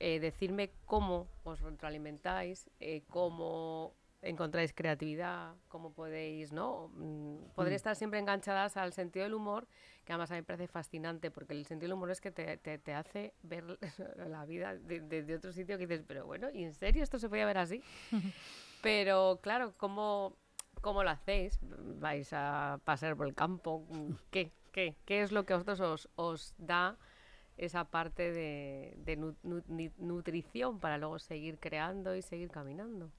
eh, 0.00 0.18
decirme 0.20 0.70
cómo 0.86 1.28
os 1.44 1.60
retroalimentáis, 1.60 2.68
eh, 2.80 3.02
cómo 3.10 3.94
encontráis 4.22 4.72
creatividad, 4.72 5.54
cómo 5.68 5.92
podéis, 5.92 6.52
¿no? 6.52 6.88
Mm, 6.94 7.36
Poder 7.54 7.72
Mm. 7.72 7.76
estar 7.76 7.96
siempre 7.96 8.18
enganchadas 8.18 8.76
al 8.76 8.92
sentido 8.92 9.24
del 9.24 9.34
humor, 9.34 9.68
que 10.04 10.12
además 10.12 10.30
a 10.30 10.34
mí 10.34 10.40
me 10.40 10.44
parece 10.44 10.66
fascinante, 10.66 11.30
porque 11.30 11.52
el 11.54 11.66
sentido 11.66 11.88
del 11.88 11.94
humor 11.94 12.10
es 12.10 12.20
que 12.20 12.30
te, 12.32 12.56
te- 12.56 12.78
te 12.78 12.94
hace 12.94 13.32
ver 13.42 13.78
la 14.16 14.44
vida 14.44 14.74
de- 14.74 15.00
desde 15.00 15.36
otro 15.36 15.52
sitio 15.52 15.78
que 15.78 15.86
dices, 15.86 16.04
pero 16.06 16.26
bueno, 16.26 16.48
¿y 16.50 16.64
en 16.64 16.74
serio 16.74 17.02
esto 17.02 17.18
se 17.18 17.28
podía 17.28 17.46
ver 17.46 17.58
así? 17.58 17.82
pero 18.82 19.38
claro, 19.42 19.72
¿cómo, 19.78 20.36
¿cómo 20.80 21.02
lo 21.04 21.10
hacéis? 21.10 21.58
¿Vais 21.62 22.32
a 22.32 22.80
pasear 22.84 23.16
por 23.16 23.26
el 23.26 23.34
campo? 23.34 23.86
¿Qué? 24.30 24.52
¿Qué? 24.72 24.96
¿Qué 25.04 25.22
es 25.22 25.32
lo 25.32 25.44
que 25.44 25.52
a 25.52 25.56
vosotros 25.56 25.80
os, 25.80 26.08
os 26.16 26.54
da 26.58 26.96
esa 27.56 27.84
parte 27.84 28.30
de, 28.32 28.94
de 28.98 29.16
nu- 29.16 29.36
nutrición 29.98 30.78
para 30.78 30.98
luego 30.98 31.18
seguir 31.18 31.58
creando 31.58 32.14
y 32.14 32.22
seguir 32.22 32.50
caminando? 32.50 33.10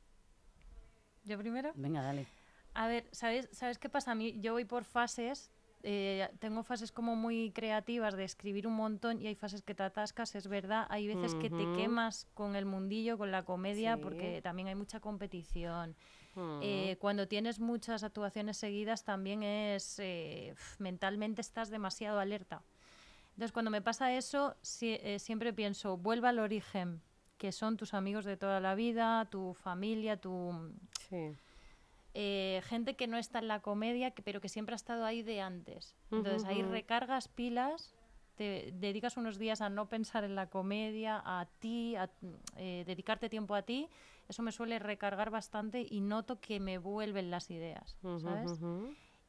¿Yo 1.25 1.37
primero? 1.37 1.71
Venga, 1.75 2.01
dale. 2.01 2.27
A 2.73 2.87
ver, 2.87 3.07
¿sabes, 3.11 3.49
¿sabes 3.51 3.77
qué 3.77 3.89
pasa? 3.89 4.11
A 4.11 4.15
mí, 4.15 4.39
yo 4.39 4.53
voy 4.53 4.65
por 4.65 4.83
fases. 4.83 5.51
eh, 5.81 6.29
tengo 6.39 6.61
fases 6.63 6.91
como 6.91 7.15
muy 7.15 7.51
creativas 7.51 8.13
de 8.17 8.25
escribir 8.25 8.67
un 8.67 8.73
montón 8.73 9.21
y 9.21 9.27
hay 9.27 9.35
fases 9.35 9.61
que 9.61 9.73
te 9.73 9.83
atascas, 9.83 10.35
es 10.35 10.49
verdad. 10.49 10.85
Hay 10.89 11.07
veces 11.07 11.35
que 11.35 11.49
te 11.49 11.63
quemas 11.73 12.27
con 12.33 12.57
el 12.57 12.65
mundillo, 12.65 13.17
con 13.17 13.31
la 13.31 13.43
comedia, 13.43 13.95
Sí. 13.95 14.01
porque 14.03 14.41
también 14.41 14.67
hay 14.67 14.75
mucha 14.75 14.99
competición. 14.99 15.95
Eh, 16.61 16.97
cuando 16.99 17.29
tienes 17.29 17.59
muchas 17.61 18.03
actuaciones 18.03 18.57
seguidas 18.57 19.05
también 19.05 19.41
es 19.41 19.99
eh, 19.99 20.53
mentalmente 20.79 21.39
estás 21.41 21.69
demasiado 21.69 22.19
alerta. 22.19 22.61
Entonces 23.29 23.53
cuando 23.53 23.71
me 23.71 23.81
pasa 23.81 24.13
eso 24.13 24.57
eh, 24.81 25.17
siempre 25.19 25.53
pienso 25.53 25.95
vuelva 25.95 26.29
al 26.29 26.39
origen, 26.39 27.01
que 27.39 27.51
son 27.51 27.77
tus 27.77 27.95
amigos 27.95 28.25
de 28.25 28.37
toda 28.37 28.59
la 28.59 28.75
vida, 28.75 29.25
tu 29.31 29.55
familia, 29.55 30.17
tu 30.17 30.53
Sí. 31.09 31.31
eh, 32.13 32.61
gente 32.65 32.95
que 32.95 33.07
no 33.07 33.17
está 33.17 33.39
en 33.39 33.47
la 33.47 33.61
comedia, 33.61 34.11
que- 34.11 34.21
pero 34.21 34.41
que 34.41 34.49
siempre 34.49 34.73
ha 34.73 34.75
estado 34.75 35.05
ahí 35.05 35.23
de 35.23 35.41
antes. 35.41 35.95
Entonces 36.11 36.43
ahí 36.45 36.61
Ujú. 36.61 36.71
recargas 36.71 37.27
pilas, 37.27 37.95
te 38.35 38.71
dedicas 38.73 39.15
unos 39.15 39.37
días 39.37 39.61
a 39.61 39.69
no 39.69 39.87
pensar 39.87 40.23
en 40.23 40.35
la 40.35 40.47
comedia, 40.49 41.21
a 41.23 41.45
ti, 41.59 41.95
a 41.95 42.09
eh, 42.57 42.83
dedicarte 42.85 43.29
tiempo 43.29 43.53
a 43.55 43.61
ti. 43.61 43.89
Eso 44.27 44.41
me 44.43 44.51
suele 44.51 44.79
recargar 44.79 45.29
bastante 45.29 45.85
y 45.89 46.01
noto 46.01 46.39
que 46.41 46.59
me 46.59 46.77
vuelven 46.77 47.31
las 47.31 47.49
ideas, 47.51 47.97
¿sabes? 48.21 48.59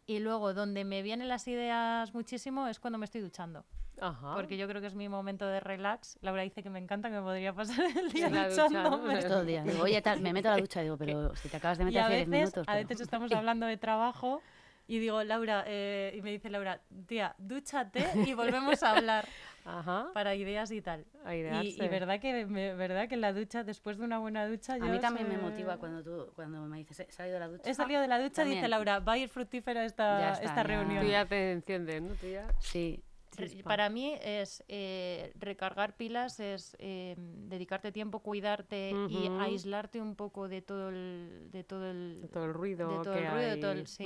Y 0.07 0.19
luego 0.19 0.53
donde 0.55 0.85
me 0.85 1.03
vienen 1.03 1.29
las 1.29 1.47
ideas 1.49 2.13
muchísimo 2.15 2.67
es 2.67 2.81
cuando 2.81 2.99
me 2.99 3.05
estoy 3.05 3.21
duchando, 3.21 3.65
Ajá. 4.01 4.35
porque 4.35 4.57
yo 4.57 4.67
creo 4.69 4.81
que 4.81 4.87
es 4.87 4.95
mi 4.95 5.09
momento 5.09 5.47
de 5.47 5.61
relax. 5.61 6.19
Laura 6.23 6.43
dice 6.43 6.63
que 6.63 6.71
me 6.71 6.79
encanta, 6.79 7.09
que 7.09 7.17
me 7.17 7.23
podría 7.23 7.53
pasar 7.53 7.85
el 7.97 8.11
día 8.11 8.29
duchándome. 8.49 9.23
Todo 9.23 9.41
el 9.41 9.47
día. 9.47 9.63
Digo, 9.65 9.83
oye, 9.85 10.01
tal, 10.03 10.21
me 10.21 10.33
meto 10.33 10.49
a 10.49 10.53
la 10.57 10.61
ducha, 10.61 10.81
digo, 10.83 10.97
pero 10.97 11.35
si 11.37 11.49
te 11.49 11.57
acabas 11.59 11.79
de 11.79 11.85
Y 11.85 11.87
meter 11.87 12.01
a 12.03 12.07
hace 12.07 12.17
10 12.17 12.29
veces, 12.29 12.41
minutos. 12.57 12.65
a 12.69 12.75
veces 12.77 13.01
estamos 13.01 13.33
hablando 13.33 13.67
de 13.67 13.77
trabajo 13.77 14.43
y 14.89 14.99
digo, 14.99 15.23
Laura, 15.23 15.63
eh, 15.69 16.15
y 16.17 16.23
me 16.23 16.31
dice 16.33 16.51
Laura, 16.51 16.81
tía, 17.07 17.35
dúchate 17.39 18.05
y 18.27 18.35
volvemos 18.35 18.83
a 18.83 18.97
hablar 18.97 19.29
Ajá. 19.65 20.09
para 20.15 20.35
ideas 20.35 20.71
y 20.73 20.81
tal. 20.81 21.05
A 21.25 21.37
Y, 21.37 21.77
y 21.79 21.89
verdad 21.89 22.19
que 22.19 22.45
me- 22.47 22.75
verdad 22.75 23.07
que 23.09 23.15
en 23.15 23.21
la 23.21 23.33
ducha, 23.33 23.63
después 23.63 23.99
de 23.99 24.05
una 24.05 24.19
buena 24.19 24.49
ducha, 24.49 24.73
A 24.75 24.79
yo 24.79 24.87
mí 24.87 24.99
también 24.99 25.29
me 25.29 25.37
se- 25.37 25.43
motiva 25.43 25.77
cuando 25.77 26.03
tú 26.03 26.33
cuando 26.35 26.61
me 26.63 26.79
dices, 26.79 26.99
he 27.01 27.13
salido 27.13 27.35
de 27.35 27.41
la 27.41 27.49
ducha. 27.49 27.71
He 27.71 27.75
salido 27.75 28.01
de 28.01 28.09
la 28.09 28.17
ducha, 28.19 28.43
dice 28.43 28.55
también. 28.63 28.71
Laura, 28.71 28.99
va 28.99 29.13
a 29.13 29.19
ir 29.19 29.29
fructífera 29.29 29.85
esta, 29.85 30.19
Ya 30.19 30.33
está, 30.33 30.45
esta 30.45 30.57
ya. 30.57 30.63
reunión. 30.65 31.05
Tú 31.05 31.11
ya 31.11 31.25
te 31.25 31.53
enciendes, 31.53 32.03
¿no? 32.03 32.15
Tú 32.15 32.27
ya... 32.27 32.49
Sí, 32.59 33.01
chispa. 33.31 33.69
Para 33.69 33.89
mí 33.89 34.15
es 34.23 34.63
eh, 34.69 35.33
recargar 35.39 35.97
pilas, 35.97 36.41
es 36.41 36.77
eh, 36.79 37.15
dedicarte 37.19 37.93
tiempo, 37.93 38.21
cuidarte 38.21 38.93
y 39.09 39.29
aislarte 39.41 40.01
un 40.01 40.17
poco 40.17 40.49
de 40.49 40.63
todo 40.63 40.89
el, 40.91 41.49
de 41.51 41.65
todo 41.65 41.91
el, 41.91 42.21
De 42.23 42.29
todo 42.29 42.45
el 42.45 42.55
ruido 42.55 42.89
de 42.99 43.05
todo 43.05 43.15
que 43.15 43.21
el 43.21 43.31
ruido, 43.31 43.47
de 43.47 43.51
hay. 43.53 43.61
todo 43.61 43.73
el- 43.73 43.87
sí. 43.87 44.05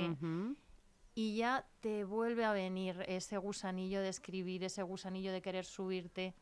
Y 1.17 1.37
ya 1.37 1.65
te 1.79 2.03
vuelve 2.03 2.43
a 2.43 2.51
venir 2.51 3.03
ese 3.07 3.37
gusanillo 3.37 4.01
de 4.01 4.09
escribir, 4.09 4.63
ese 4.65 4.83
gusanillo 4.83 5.31
de 5.31 5.41
querer 5.41 5.63
subirte. 5.65 6.35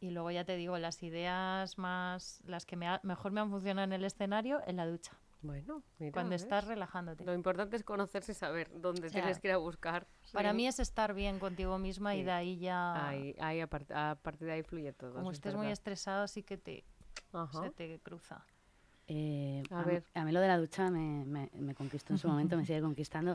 Y 0.00 0.10
luego 0.10 0.30
ya 0.32 0.44
te 0.44 0.56
digo, 0.56 0.76
las 0.78 1.04
ideas 1.04 1.78
más, 1.78 2.42
las 2.46 2.66
que 2.66 2.74
me 2.74 2.88
ha- 2.88 3.00
mejor 3.04 3.30
me 3.30 3.40
han 3.40 3.48
funcionado 3.48 3.84
en 3.84 3.92
el 3.92 4.04
escenario, 4.04 4.60
en 4.66 4.76
la 4.76 4.86
ducha, 4.88 5.12
Bueno, 5.42 5.82
mira, 5.98 6.12
cuando 6.12 6.30
¿ves? 6.30 6.42
estás 6.42 6.66
relajándote. 6.66 7.24
Lo 7.24 7.32
importante 7.34 7.76
es 7.76 7.82
conocerse 7.84 8.32
y 8.32 8.34
saber 8.34 8.70
dónde 8.80 9.08
tienes 9.10 9.38
que 9.38 9.48
ir 9.48 9.54
a 9.54 9.56
buscar. 9.56 10.06
Para 10.32 10.50
Sí. 10.50 10.56
mí 10.56 10.66
es 10.66 10.78
estar 10.80 11.14
bien 11.14 11.38
contigo 11.38 11.78
misma 11.78 12.14
y 12.14 12.22
de 12.22 12.30
ahí 12.30 12.58
ya, 12.58 13.08
Ahí, 13.08 13.34
ahí 13.40 13.60
a, 13.60 13.68
part- 13.68 13.90
a 13.94 14.16
partir 14.16 14.46
de 14.48 14.52
ahí 14.52 14.62
fluye 14.62 14.92
todo. 14.92 15.14
como 15.14 15.30
es 15.30 15.38
estés 15.38 15.54
muy 15.54 15.68
estresado, 15.68 16.28
sí 16.28 16.42
que 16.42 16.58
te, 16.58 16.84
Ajá. 17.32 17.62
se 17.62 17.70
te 17.70 17.98
cruza. 18.00 18.44
Eh, 19.06 19.62
A 19.70 19.80
a, 19.80 19.84
mí- 19.84 19.92
ver. 19.92 20.04
a 20.14 20.24
mí 20.24 20.30
lo 20.32 20.40
de 20.40 20.48
la 20.48 20.58
ducha 20.58 20.90
me, 20.90 21.24
me- 21.24 21.50
me 21.54 21.74
conquistó 21.74 22.12
en 22.12 22.18
su 22.18 22.28
momento, 22.28 22.56
me 22.56 22.64
sigue 22.66 22.80
conquistando. 22.82 23.34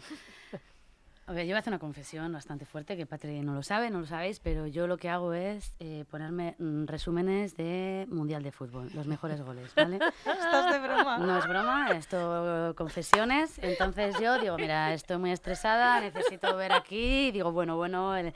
A 1.27 1.33
ver, 1.33 1.45
yo 1.47 1.53
voy 1.53 1.55
a 1.55 1.59
hacer 1.61 1.71
una 1.73 1.79
confesión 1.79 2.31
bastante 2.31 2.65
fuerte, 2.67 2.95
que 2.95 3.07
Patri 3.07 3.41
no 3.41 3.55
lo 3.55 3.63
sabe, 3.63 3.89
no 3.89 3.99
lo 3.99 4.05
sabéis, 4.05 4.39
pero 4.39 4.67
yo 4.67 4.85
lo 4.85 4.97
que 4.97 5.09
hago 5.09 5.33
es 5.33 5.73
eh, 5.79 6.05
ponerme 6.11 6.53
mm, 6.59 6.85
resúmenes 6.85 7.57
de 7.57 8.05
Mundial 8.11 8.43
de 8.43 8.51
Fútbol, 8.51 8.91
los 8.93 9.07
mejores 9.07 9.41
goles, 9.41 9.73
¿vale? 9.73 9.95
¿Estás 10.19 10.71
de 10.71 10.77
broma? 10.88 11.17
No 11.17 11.39
es 11.39 11.47
broma, 11.47 11.97
esto 11.97 12.75
confesiones. 12.77 13.57
Entonces 13.63 14.19
yo 14.21 14.38
digo, 14.39 14.59
mira, 14.59 14.93
estoy 14.93 15.17
muy 15.17 15.31
estresada, 15.31 15.99
necesito 15.99 16.55
ver 16.57 16.71
aquí. 16.73 17.29
Y 17.29 17.31
digo, 17.31 17.51
bueno, 17.51 17.75
bueno, 17.75 18.15
el 18.15 18.31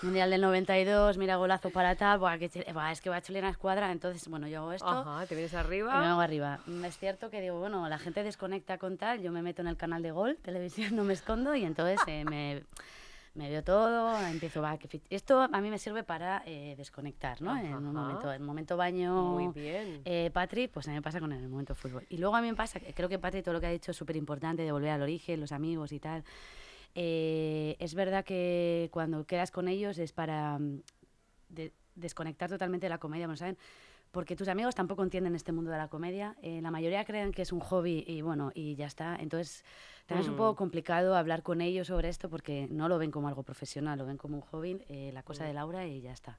Mundial 0.00 0.30
del 0.30 0.40
92, 0.40 1.18
mira, 1.18 1.36
golazo 1.36 1.68
para 1.68 1.94
tal, 1.94 2.20
buah, 2.20 2.38
que 2.38 2.50
ch- 2.50 2.72
buah, 2.72 2.90
es 2.92 3.02
que 3.02 3.10
va 3.10 3.16
a 3.16 3.20
chile 3.20 3.40
una 3.40 3.50
escuadra. 3.50 3.92
Entonces, 3.92 4.26
bueno, 4.28 4.48
yo 4.48 4.60
hago 4.60 4.72
esto. 4.72 4.88
Ajá, 4.88 5.26
te 5.26 5.34
vienes 5.34 5.52
Y 5.52 5.56
me 5.56 5.60
arriba. 5.60 6.00
vengo 6.00 6.20
arriba. 6.22 6.58
Mm, 6.64 6.84
Es 6.86 6.96
cierto 6.96 7.28
que 7.28 7.42
digo, 7.42 7.58
bueno, 7.58 7.86
la 7.86 7.98
gente 7.98 8.22
desconecta 8.22 8.78
con 8.78 8.96
tal, 8.96 9.20
yo 9.20 9.30
me 9.30 9.42
meto 9.42 9.60
en 9.60 9.68
el 9.68 9.76
canal 9.76 10.00
de 10.02 10.10
Gol, 10.10 10.38
televisión, 10.42 10.96
no 10.96 11.04
me 11.04 11.12
escondo 11.12 11.54
y 11.54 11.64
entonces 11.66 12.00
eh, 12.06 12.24
me, 12.30 12.62
me 13.34 13.50
veo 13.50 13.62
todo, 13.62 14.24
empiezo, 14.24 14.62
fit- 14.62 15.02
Esto 15.10 15.42
a 15.42 15.60
mí 15.60 15.68
me 15.70 15.78
sirve 15.78 16.02
para 16.02 16.42
eh, 16.46 16.74
desconectar, 16.76 17.42
¿no? 17.42 17.56
En 17.58 17.66
un 17.66 17.72
Ajá. 17.72 17.92
momento, 17.92 18.32
en 18.32 18.40
un 18.40 18.46
momento 18.46 18.76
baño... 18.76 19.12
Muy 19.14 19.48
bien. 19.48 20.00
Eh, 20.04 20.30
Patri, 20.32 20.68
pues 20.68 20.86
a 20.88 20.90
mí 20.90 20.96
me 20.96 21.02
pasa 21.02 21.20
con 21.20 21.32
el 21.32 21.46
momento 21.48 21.74
fútbol. 21.74 22.06
Y 22.08 22.16
luego 22.16 22.34
a 22.36 22.40
mí 22.40 22.48
me 22.48 22.54
pasa, 22.56 22.80
creo 22.94 23.08
que 23.08 23.18
Patri 23.18 23.42
todo 23.42 23.52
lo 23.54 23.60
que 23.60 23.66
ha 23.66 23.70
dicho 23.70 23.90
es 23.90 23.96
súper 23.96 24.16
importante, 24.16 24.62
de 24.62 24.72
volver 24.72 24.90
al 24.90 25.02
origen, 25.02 25.40
los 25.40 25.52
amigos 25.52 25.92
y 25.92 26.00
tal. 26.00 26.24
Eh, 26.94 27.76
es 27.78 27.94
verdad 27.94 28.24
que 28.24 28.88
cuando 28.92 29.24
quedas 29.24 29.50
con 29.50 29.68
ellos 29.68 29.98
es 29.98 30.12
para 30.12 30.58
mm, 30.58 30.80
de- 31.50 31.72
desconectar 31.94 32.48
totalmente 32.48 32.86
de 32.86 32.90
la 32.90 32.98
comedia, 32.98 33.26
¿no 33.26 33.36
saben? 33.36 33.56
Porque 34.10 34.34
tus 34.34 34.48
amigos 34.48 34.74
tampoco 34.74 35.02
entienden 35.04 35.36
este 35.36 35.52
mundo 35.52 35.70
de 35.70 35.78
la 35.78 35.88
comedia. 35.88 36.34
eh, 36.42 36.60
la 36.60 36.70
mayoría 36.70 37.04
creen 37.04 37.30
que 37.32 37.42
es 37.42 37.52
un 37.52 37.60
hobby 37.60 38.02
y 38.06 38.22
bueno, 38.22 38.50
y 38.54 38.74
ya 38.74 38.86
está. 38.86 39.16
Entonces, 39.16 39.64
también 40.06 40.24
es 40.24 40.28
un 40.28 40.34
Mm. 40.34 40.38
poco 40.38 40.56
complicado 40.56 41.14
hablar 41.16 41.42
con 41.44 41.60
ellos 41.60 41.86
sobre 41.86 42.08
esto 42.08 42.28
porque 42.28 42.66
no 42.70 42.88
lo 42.88 42.98
ven 42.98 43.10
como 43.12 43.28
algo 43.28 43.42
profesional, 43.44 43.98
lo 43.98 44.06
ven 44.06 44.16
como 44.16 44.36
un 44.36 44.42
hobby, 44.42 44.82
eh, 44.88 45.10
la 45.14 45.22
cosa 45.22 45.44
de 45.44 45.52
Laura 45.54 45.86
y 45.86 46.00
ya 46.00 46.12
está. 46.12 46.38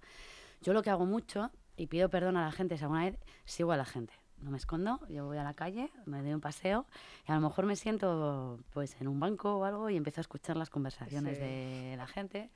Yo 0.62 0.74
lo 0.74 0.84
que 0.84 0.90
hago 0.90 1.06
mucho, 1.06 1.50
y 1.78 1.88
pido 1.88 2.10
perdón 2.10 2.36
a 2.38 2.44
la 2.46 2.52
gente 2.52 2.78
si 2.78 2.84
alguna 2.84 3.06
vez 3.06 3.18
sigo 3.46 3.72
a 3.72 3.78
la 3.78 3.86
gente. 3.86 4.14
No 4.42 4.52
me 4.52 4.58
escondo, 4.58 5.00
yo 5.08 5.26
voy 5.26 5.38
a 5.38 5.44
la 5.44 5.54
calle, 5.54 5.92
me 6.06 6.22
doy 6.22 6.34
un 6.34 6.42
paseo 6.42 6.86
y 7.28 7.32
a 7.32 7.36
lo 7.36 7.42
mejor 7.42 7.66
me 7.66 7.76
siento 7.76 8.60
pues 8.74 9.00
en 9.00 9.08
un 9.08 9.20
banco 9.20 9.56
o 9.58 9.64
algo 9.66 9.90
y 9.90 9.96
empiezo 9.96 10.20
a 10.20 10.24
escuchar 10.24 10.58
las 10.58 10.70
conversaciones 10.70 11.38
Sí. 11.38 11.44
de 11.44 11.94
la 11.96 12.08
gente. 12.08 12.50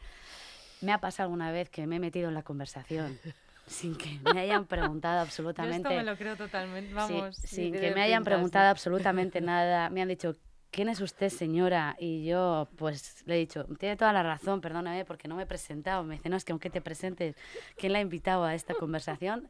Me 0.82 0.92
ha 0.92 1.00
pasado 1.00 1.28
alguna 1.28 1.52
vez 1.52 1.70
que 1.70 1.88
me 1.88 1.96
he 1.96 2.00
metido 2.00 2.28
en 2.28 2.34
la 2.34 2.44
conversación 2.44 3.18
sin 3.68 3.96
que 3.96 4.20
me 4.24 4.40
hayan 4.40 4.66
preguntado 4.66 5.18
Yo 5.18 5.22
absolutamente 5.24 5.78
esto 5.78 5.90
me 5.90 6.04
lo 6.04 6.18
creo 6.18 6.36
totalmente, 6.38 6.90
Sí, 6.90 6.96
vamos. 6.96 7.36
sin 7.38 7.72
que 7.74 7.92
me 7.92 8.02
hayan 8.02 8.22
pinta, 8.22 8.32
preguntado 8.36 8.70
absolutamente 8.70 9.42
nada. 9.42 9.90
Me 9.90 10.02
han 10.02 10.08
dicho, 10.08 10.36
¿quién 10.72 10.90
es 10.90 11.02
usted, 11.02 11.30
señora? 11.30 11.96
Y 12.00 12.26
yo, 12.26 12.68
pues, 12.76 13.24
le 13.26 13.36
he 13.36 13.38
dicho, 13.40 13.66
tiene 13.80 13.96
toda 13.96 14.14
la 14.14 14.24
razón, 14.24 14.62
perdóname, 14.62 15.06
porque 15.06 15.28
no 15.28 15.36
me 15.36 15.44
he 15.44 15.48
presentado. 15.48 16.04
Me 16.04 16.16
dice, 16.16 16.30
no, 16.30 16.36
es 16.38 16.46
que 16.46 16.52
aunque 16.52 16.70
te 16.70 16.82
presentes, 16.82 17.36
¿quién 17.78 17.94
la 17.94 18.00
ha 18.00 18.02
invitado 18.02 18.44
a 18.44 18.54
esta 18.54 18.76
conversación? 18.76 19.50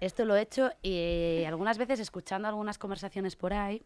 Esto 0.00 0.24
lo 0.24 0.36
he 0.36 0.42
hecho 0.42 0.70
y 0.82 0.92
eh, 0.94 1.44
algunas 1.48 1.76
veces 1.78 1.98
escuchando 1.98 2.46
algunas 2.46 2.78
conversaciones 2.78 3.34
por 3.34 3.52
ahí, 3.52 3.82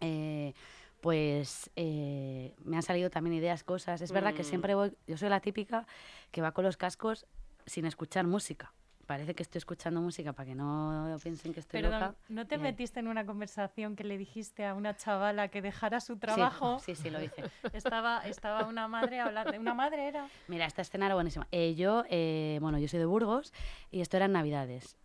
eh, 0.00 0.52
pues 1.00 1.70
eh, 1.76 2.54
me 2.64 2.76
han 2.76 2.82
salido 2.82 3.08
también 3.08 3.34
ideas, 3.34 3.64
cosas. 3.64 4.02
Es 4.02 4.12
verdad 4.12 4.34
que 4.34 4.42
Mm. 4.42 4.46
siempre 4.46 4.74
voy, 4.74 4.92
yo 5.06 5.16
soy 5.16 5.30
la 5.30 5.40
típica 5.40 5.86
que 6.30 6.42
va 6.42 6.52
con 6.52 6.64
los 6.64 6.76
cascos 6.76 7.26
sin 7.66 7.86
escuchar 7.86 8.26
música. 8.26 8.72
Parece 9.12 9.34
que 9.34 9.42
estoy 9.42 9.58
escuchando 9.58 10.00
música 10.00 10.32
para 10.32 10.46
que 10.46 10.54
no 10.54 11.18
piensen 11.22 11.52
que 11.52 11.60
estoy 11.60 11.82
Perdón, 11.82 12.00
loca. 12.00 12.14
¿no 12.30 12.46
te 12.46 12.56
metiste 12.56 12.98
en 12.98 13.08
una 13.08 13.26
conversación 13.26 13.94
que 13.94 14.04
le 14.04 14.16
dijiste 14.16 14.64
a 14.64 14.72
una 14.72 14.96
chavala 14.96 15.48
que 15.48 15.60
dejara 15.60 16.00
su 16.00 16.16
trabajo? 16.16 16.78
Sí, 16.82 16.94
sí, 16.94 17.10
lo 17.10 17.22
hice. 17.22 17.44
Estaba, 17.74 18.26
estaba 18.26 18.64
una 18.64 18.88
madre 18.88 19.20
hablando. 19.20 19.60
¿Una 19.60 19.74
madre 19.74 20.08
era? 20.08 20.28
Mira, 20.48 20.64
esta 20.64 20.80
escena 20.80 21.04
era 21.04 21.14
buenísima. 21.14 21.46
Eh, 21.52 21.74
yo, 21.74 22.04
eh, 22.08 22.56
bueno, 22.62 22.78
yo 22.78 22.88
soy 22.88 23.00
de 23.00 23.04
Burgos 23.04 23.52
y 23.90 24.00
esto 24.00 24.16
era 24.16 24.24
en 24.24 24.32
Navidades. 24.32 24.96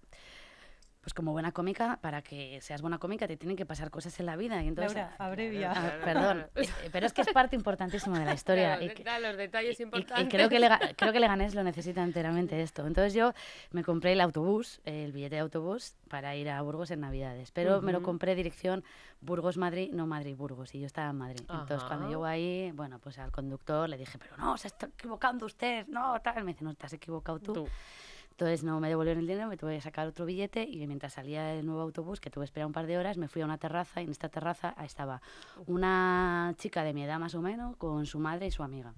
Pues 1.08 1.14
como 1.14 1.32
buena 1.32 1.54
cómica, 1.54 2.00
para 2.02 2.22
que 2.22 2.60
seas 2.60 2.82
buena 2.82 2.98
cómica 2.98 3.30
te 3.30 3.38
tienen 3.38 3.56
que 3.56 3.66
pasar 3.66 3.90
cosas 3.90 4.20
en 4.20 4.26
la 4.26 4.36
vida. 4.36 4.62
Y 4.62 4.68
entonces, 4.68 4.94
Laura, 4.98 5.16
abrevia. 5.20 5.72
Ah, 5.72 5.74
Claro, 5.80 6.04
perdón, 6.04 6.48
claro. 6.54 6.70
eh, 6.84 6.90
pero 6.92 7.06
es 7.06 7.14
que 7.14 7.22
es 7.22 7.30
parte 7.30 7.56
importantísima 7.56 8.20
de 8.20 8.26
la 8.26 8.34
historia. 8.34 8.76
Claro, 8.76 8.84
y 8.84 8.94
que- 8.94 9.04
da 9.06 9.18
los 9.18 9.38
detalles 9.38 9.80
y- 9.80 9.84
importantes. 9.84 10.26
Y, 10.26 10.28
creo 10.30 10.50
que, 10.50 10.60
Lega- 10.60 10.80
creo 10.98 11.14
que 11.14 11.22
Leganés 11.22 11.56
lo 11.56 11.64
necesita 11.64 12.04
enteramente 12.04 12.62
esto. 12.62 12.86
Entonces 12.86 13.14
yo 13.14 13.32
me 13.72 13.86
compré 13.86 14.12
el 14.12 14.20
autobús, 14.20 14.82
el 14.84 15.14
billete 15.14 15.36
de 15.36 15.42
autobús, 15.44 15.96
para 16.10 16.36
ir 16.36 16.50
a 16.50 16.62
Burgos 16.62 16.92
en 16.92 17.00
Navidades. 17.00 17.52
Pero 17.52 17.82
me 17.82 17.94
lo 17.94 18.04
compré 18.04 18.36
dirección 18.36 18.84
Burgos-Madrid, 19.22 19.92
no 19.94 20.08
Madrid-Burgos. 20.08 20.76
Y 20.76 20.82
yo 20.82 20.88
estaba 20.88 21.12
en 21.12 21.18
Madrid. 21.20 21.40
Entonces 21.50 21.84
cuando 21.86 22.10
llego 22.10 22.26
ahí, 22.26 22.70
bueno, 22.74 23.00
pues 23.00 23.18
al 23.18 23.32
conductor 23.32 23.88
le 23.88 23.96
dije, 23.98 24.18
pero 24.18 24.36
no, 24.36 24.58
se 24.58 24.68
está 24.68 24.88
equivocando 24.88 25.46
usted, 25.46 25.88
no, 25.88 26.20
tal. 26.22 26.44
Me 26.44 26.52
dice, 26.52 26.66
no, 26.66 26.74
te 26.74 26.86
has 26.86 26.92
equivocado 26.92 27.40
tú. 27.40 27.54
Tú. 27.54 27.68
Entonces 28.38 28.64
no 28.64 28.80
me 28.80 28.88
devolvieron 28.88 29.22
el 29.22 29.28
dinero, 29.28 29.48
me 29.48 29.58
tuve 29.58 29.78
que 29.78 29.82
sacar 29.82 30.06
otro 30.06 30.24
billete 30.24 30.62
y 30.62 30.86
mientras 30.86 31.14
salía 31.14 31.56
el 31.56 31.66
nuevo 31.66 31.82
autobús, 31.82 32.20
que 32.20 32.30
tuve 32.30 32.44
que 32.44 32.46
esperar 32.46 32.68
un 32.68 32.72
par 32.72 32.86
de 32.86 32.96
horas, 32.96 33.18
me 33.18 33.28
fui 33.28 33.42
a 33.42 33.46
una 33.46 33.58
terraza 33.58 34.00
y 34.00 34.04
en 34.04 34.12
esta 34.12 34.30
terraza 34.30 34.76
estaba 34.86 35.24
una 35.66 36.54
chica 36.60 36.84
de 36.84 36.94
mi 36.94 37.04
edad 37.04 37.18
más 37.18 37.34
o 37.34 37.42
menos 37.42 37.76
con 37.78 38.06
su 38.06 38.20
madre 38.20 38.46
y 38.46 38.52
su 38.52 38.62
amiga. 38.62 38.94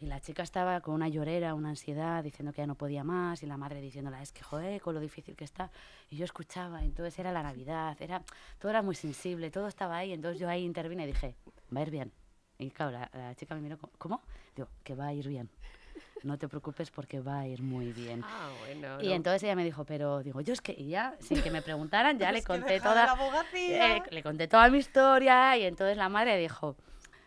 Y 0.00 0.06
la 0.06 0.18
chica 0.20 0.42
estaba 0.42 0.80
con 0.80 0.94
una 0.94 1.06
llorera, 1.06 1.54
una 1.54 1.68
ansiedad, 1.68 2.24
diciendo 2.24 2.52
que 2.52 2.62
ya 2.62 2.66
no 2.66 2.74
podía 2.74 3.04
más, 3.04 3.44
y 3.44 3.46
la 3.46 3.56
madre 3.56 3.80
diciéndola, 3.80 4.20
es 4.20 4.32
que 4.32 4.42
joder, 4.42 4.80
con 4.80 4.92
lo 4.92 5.00
difícil 5.00 5.36
que 5.36 5.44
está. 5.44 5.70
Y 6.10 6.16
yo 6.16 6.24
escuchaba, 6.24 6.82
entonces 6.82 7.16
era 7.20 7.30
la 7.30 7.44
Navidad, 7.44 7.96
era, 8.00 8.24
todo 8.58 8.70
era 8.70 8.82
muy 8.82 8.96
sensible, 8.96 9.52
todo 9.52 9.68
estaba 9.68 9.98
ahí, 9.98 10.12
entonces 10.12 10.40
yo 10.40 10.48
ahí 10.48 10.64
intervine 10.64 11.04
y 11.04 11.06
dije, 11.06 11.36
va 11.72 11.78
a 11.78 11.82
ir 11.84 11.90
bien. 11.92 12.12
Y 12.58 12.72
claro, 12.72 12.90
la, 12.90 13.08
la 13.14 13.36
chica 13.36 13.54
me 13.54 13.60
miró, 13.60 13.78
como, 13.78 13.92
¿cómo? 13.98 14.22
Digo, 14.56 14.66
que 14.82 14.96
va 14.96 15.06
a 15.06 15.14
ir 15.14 15.28
bien. 15.28 15.48
No 16.24 16.38
te 16.38 16.48
preocupes 16.48 16.90
porque 16.90 17.20
va 17.20 17.40
a 17.40 17.46
ir 17.46 17.62
muy 17.62 17.92
bien. 17.92 18.22
Ah, 18.24 18.50
bueno. 18.58 19.00
Y 19.02 19.08
no. 19.08 19.14
entonces 19.14 19.42
ella 19.42 19.54
me 19.54 19.62
dijo, 19.64 19.84
pero 19.84 20.22
digo, 20.22 20.40
yo 20.40 20.54
es 20.54 20.62
que 20.62 20.72
y 20.72 20.88
ya, 20.88 21.14
sin 21.20 21.42
que 21.42 21.50
me 21.50 21.60
preguntaran, 21.60 22.18
ya 22.18 22.32
le 22.32 22.42
conté 22.42 22.74
de 22.74 22.80
toda, 22.80 23.06
la 23.14 23.46
eh, 23.52 24.02
le 24.10 24.22
conté 24.22 24.48
toda 24.48 24.68
mi 24.70 24.78
historia 24.78 25.56
y 25.58 25.64
entonces 25.64 25.98
la 25.98 26.08
madre 26.08 26.38
dijo, 26.38 26.76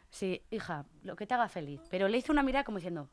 sí, 0.09 0.41
hija, 0.49 0.85
lo 1.03 1.15
que 1.15 1.27
te 1.27 1.35
haga 1.35 1.47
feliz. 1.47 1.79
Pero 1.91 2.07
le 2.07 2.17
hizo 2.17 2.31
una 2.31 2.41
mirada 2.41 2.63
como 2.63 2.79
diciendo, 2.79 3.07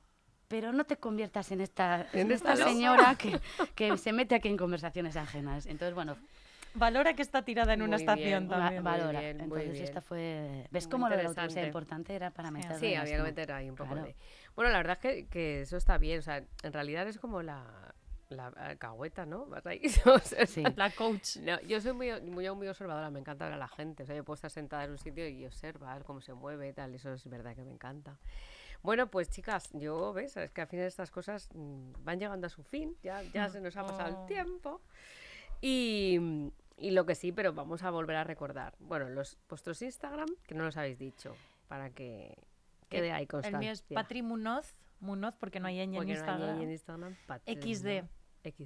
pero 0.49 0.73
no 0.73 0.85
te 0.85 0.97
conviertas 0.97 1.53
en 1.53 1.61
esta, 1.61 2.07
en 2.15 2.21
En 2.21 2.31
esta 2.33 2.53
esta 2.53 2.55
loca". 2.55 2.71
señora 2.71 3.15
que, 3.19 3.39
que 3.75 3.99
se 3.99 4.13
mete 4.15 4.35
aquí 4.35 4.49
en 4.49 4.57
conversaciones 4.57 5.17
ajenas. 5.17 5.67
Entonces, 5.67 5.95
bueno, 5.95 6.17
Valora 6.77 7.15
que 7.15 7.23
está 7.23 7.43
tirada 7.43 7.73
en 7.75 7.83
una 7.83 7.95
estación 7.95 8.49
bien. 8.49 8.51
va- 8.51 8.59
también. 8.59 8.83
valora. 8.83 9.21
bien, 9.21 9.37
muy 9.37 9.45
entonces 9.45 9.73
bien. 9.75 9.85
esta 9.85 10.01
fue... 10.01 10.67
¿Ves 10.73 10.87
Muy 10.87 10.91
cómo 10.91 11.09
lo 11.09 11.15
autobús 11.15 11.31
era 11.37 11.39
interesante. 11.45 11.67
importante? 11.67 12.15
Era 12.17 12.31
para 12.33 12.49
Sí, 12.49 12.55
meterlo 12.55 12.79
Sí, 12.81 12.91
la 12.95 13.01
había 13.03 13.17
que 13.17 13.23
meter 13.23 13.53
ahí 13.53 13.71
un 13.71 13.77
poco 13.77 13.91
Claro. 13.95 14.07
de... 14.09 14.17
Bueno, 14.57 14.71
la 14.71 14.79
verdad 14.79 14.99
es 15.01 15.03
que, 15.03 15.27
que 15.29 15.61
eso 15.63 15.77
está 15.77 15.99
bien. 15.99 16.19
O 16.19 16.23
sea, 16.23 16.45
en 16.63 16.73
realidad 16.73 17.07
es 17.09 17.19
como 17.19 17.43
la, 17.43 17.95
la 18.29 18.47
alcahueta, 18.49 19.27
¿no? 19.27 19.47
Vas 19.47 19.67
ahí. 19.67 19.83
o 20.07 20.19
sea, 20.19 20.47
Sí. 20.47 20.63
La 20.77 20.91
coach. 20.91 21.37
No, 21.39 21.61
yo 21.63 21.81
soy 21.81 21.93
muy, 21.93 22.21
muy, 22.23 22.49
muy 22.51 22.69
observadora, 22.69 23.11
me 23.11 23.21
encanta 23.21 23.45
ver 23.47 23.55
a 23.55 23.59
la 23.59 23.69
gente. 23.69 24.03
O 24.05 24.07
sea, 24.07 24.15
yo 24.17 24.25
puedo 24.25 24.35
estar 24.37 24.51
sentada 24.51 24.85
en 24.85 24.93
un 24.93 24.99
sitio 24.99 25.29
y 25.29 25.45
observar 25.47 26.05
cómo 26.05 26.21
se 26.21 26.35
mueve 26.35 26.69
y 26.69 26.73
tal. 26.73 26.95
Eso 26.95 27.13
es 27.13 27.29
verdad 27.29 27.55
que 27.55 27.65
me 27.65 27.73
encanta. 27.73 28.19
Bueno, 28.83 29.11
pues 29.11 29.31
chicas, 29.31 29.71
yo, 29.73 30.13
¿ves? 30.13 30.37
Es 30.37 30.51
que 30.51 30.61
al 30.61 30.67
final 30.69 30.87
estas 30.87 31.11
cosas 31.11 31.49
mm, 31.55 31.93
van 32.05 32.21
llegando 32.21 32.47
a 32.47 32.51
su 32.51 32.63
fin. 32.63 32.95
Ya, 33.03 33.23
ya 33.23 33.49
se 33.49 33.61
nos 33.61 33.77
ha 33.77 33.83
pasado 33.85 34.15
Oh. 34.17 34.21
el 34.23 34.27
tiempo. 34.29 34.81
Y, 35.63 36.51
y 36.77 36.91
lo 36.91 37.07
que 37.07 37.15
sí, 37.15 37.33
pero 37.33 37.53
vamos 37.55 37.83
a 37.83 37.91
volver 37.91 38.17
a 38.17 38.25
recordar. 38.25 38.75
Bueno, 38.81 39.09
los 39.09 39.39
vuestros 39.49 39.81
Instagram, 39.83 40.29
que 40.47 40.55
no 40.55 40.65
los 40.65 40.77
habéis 40.77 40.99
dicho, 40.99 41.35
para 41.69 41.91
que 41.91 42.37
quede 42.95 43.13
ahí 43.13 43.27
El 43.43 43.59
mío 43.59 43.73
es 43.73 43.83
Patri 43.83 44.23
Munoz. 44.23 44.77
Munoz 45.01 45.35
porque 45.39 45.61
no 45.61 45.69
hay 45.69 45.77
ñ 45.79 45.83
en 45.83 45.93
no 45.93 46.03
Instagram. 46.03 46.61
en 46.63 46.71
Instagram. 46.71 47.17
Patri, 47.27 47.55
XD. 47.75 47.87
¿no? 48.03 48.09
XD. 48.51 48.63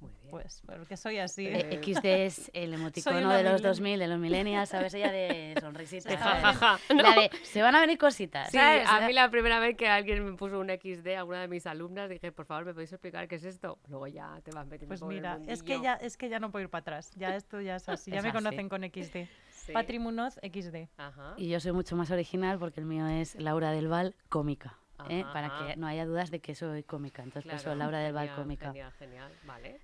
Muy 0.00 0.12
bien. 0.22 0.30
Pues 0.30 0.62
porque 0.64 0.96
soy 0.96 1.18
así. 1.18 1.46
Eh, 1.46 1.78
XD 1.84 2.04
es 2.06 2.50
el 2.54 2.72
emoticono 2.72 3.16
de 3.34 3.42
los 3.42 3.52
millennial. 3.52 3.62
2000, 3.62 3.98
de 3.98 4.08
los 4.08 4.18
millennials, 4.18 4.68
¿sabes? 4.70 4.94
Ella 4.94 5.12
de 5.12 5.54
sonrisitas. 5.60 6.16
Jajaja. 6.18 6.78
La 6.94 7.14
de, 7.20 7.30
se 7.42 7.60
van 7.60 7.74
a 7.74 7.80
venir 7.82 7.98
cositas, 7.98 8.50
Sí, 8.50 8.56
¿sabes? 8.56 8.88
a 8.88 9.06
mí 9.06 9.12
la 9.12 9.30
primera 9.30 9.58
vez 9.60 9.76
que 9.76 9.88
alguien 9.88 10.24
me 10.24 10.32
puso 10.38 10.58
un 10.58 10.68
XD, 10.70 11.06
alguna 11.18 11.42
de 11.42 11.48
mis 11.48 11.66
alumnas, 11.66 12.08
dije, 12.08 12.32
por 12.32 12.46
favor, 12.46 12.64
¿me 12.64 12.72
podéis 12.72 12.92
explicar 12.94 13.28
qué 13.28 13.34
es 13.34 13.44
esto? 13.44 13.78
Luego 13.88 14.06
ya 14.06 14.40
te 14.42 14.52
vas 14.52 14.66
metiendo 14.66 14.88
Pues 14.88 15.02
mira, 15.02 15.38
es 15.46 15.62
que 15.62 15.82
ya 15.82 15.94
es 15.96 16.16
que 16.16 16.30
ya 16.30 16.38
no 16.40 16.50
puedo 16.50 16.62
ir 16.62 16.70
para 16.70 16.80
atrás. 16.80 17.10
Ya 17.16 17.36
esto 17.36 17.60
ya 17.60 17.76
es 17.76 17.86
así. 17.86 18.10
Ya 18.10 18.18
Es 18.18 18.22
me 18.22 18.30
así. 18.30 18.38
conocen 18.38 18.70
con 18.70 18.82
XD. 18.82 19.28
Sí. 19.70 19.74
Patri 19.74 19.98
Munoz 19.98 20.34
XD. 20.42 20.88
Ajá. 20.96 21.34
Y 21.36 21.48
yo 21.48 21.60
soy 21.60 21.72
mucho 21.72 21.96
más 21.96 22.10
original 22.10 22.58
porque 22.58 22.80
el 22.80 22.86
mío 22.86 23.06
es 23.06 23.34
Laura 23.36 23.70
del 23.72 23.88
Val, 23.88 24.14
cómica. 24.28 24.78
¿eh? 25.08 25.24
Para 25.32 25.50
que 25.66 25.76
no 25.76 25.86
haya 25.86 26.04
dudas 26.04 26.30
de 26.30 26.40
que 26.40 26.54
soy 26.54 26.82
cómica. 26.82 27.22
Entonces, 27.22 27.44
por 27.50 27.54
eso 27.54 27.64
Claro, 27.64 27.78
Laura 27.78 27.98
del 28.00 28.12
Val, 28.12 28.26
genial, 28.28 28.42
cómica. 28.42 28.66
Genial, 28.66 28.92
genial, 28.92 29.32
vale. 29.46 29.80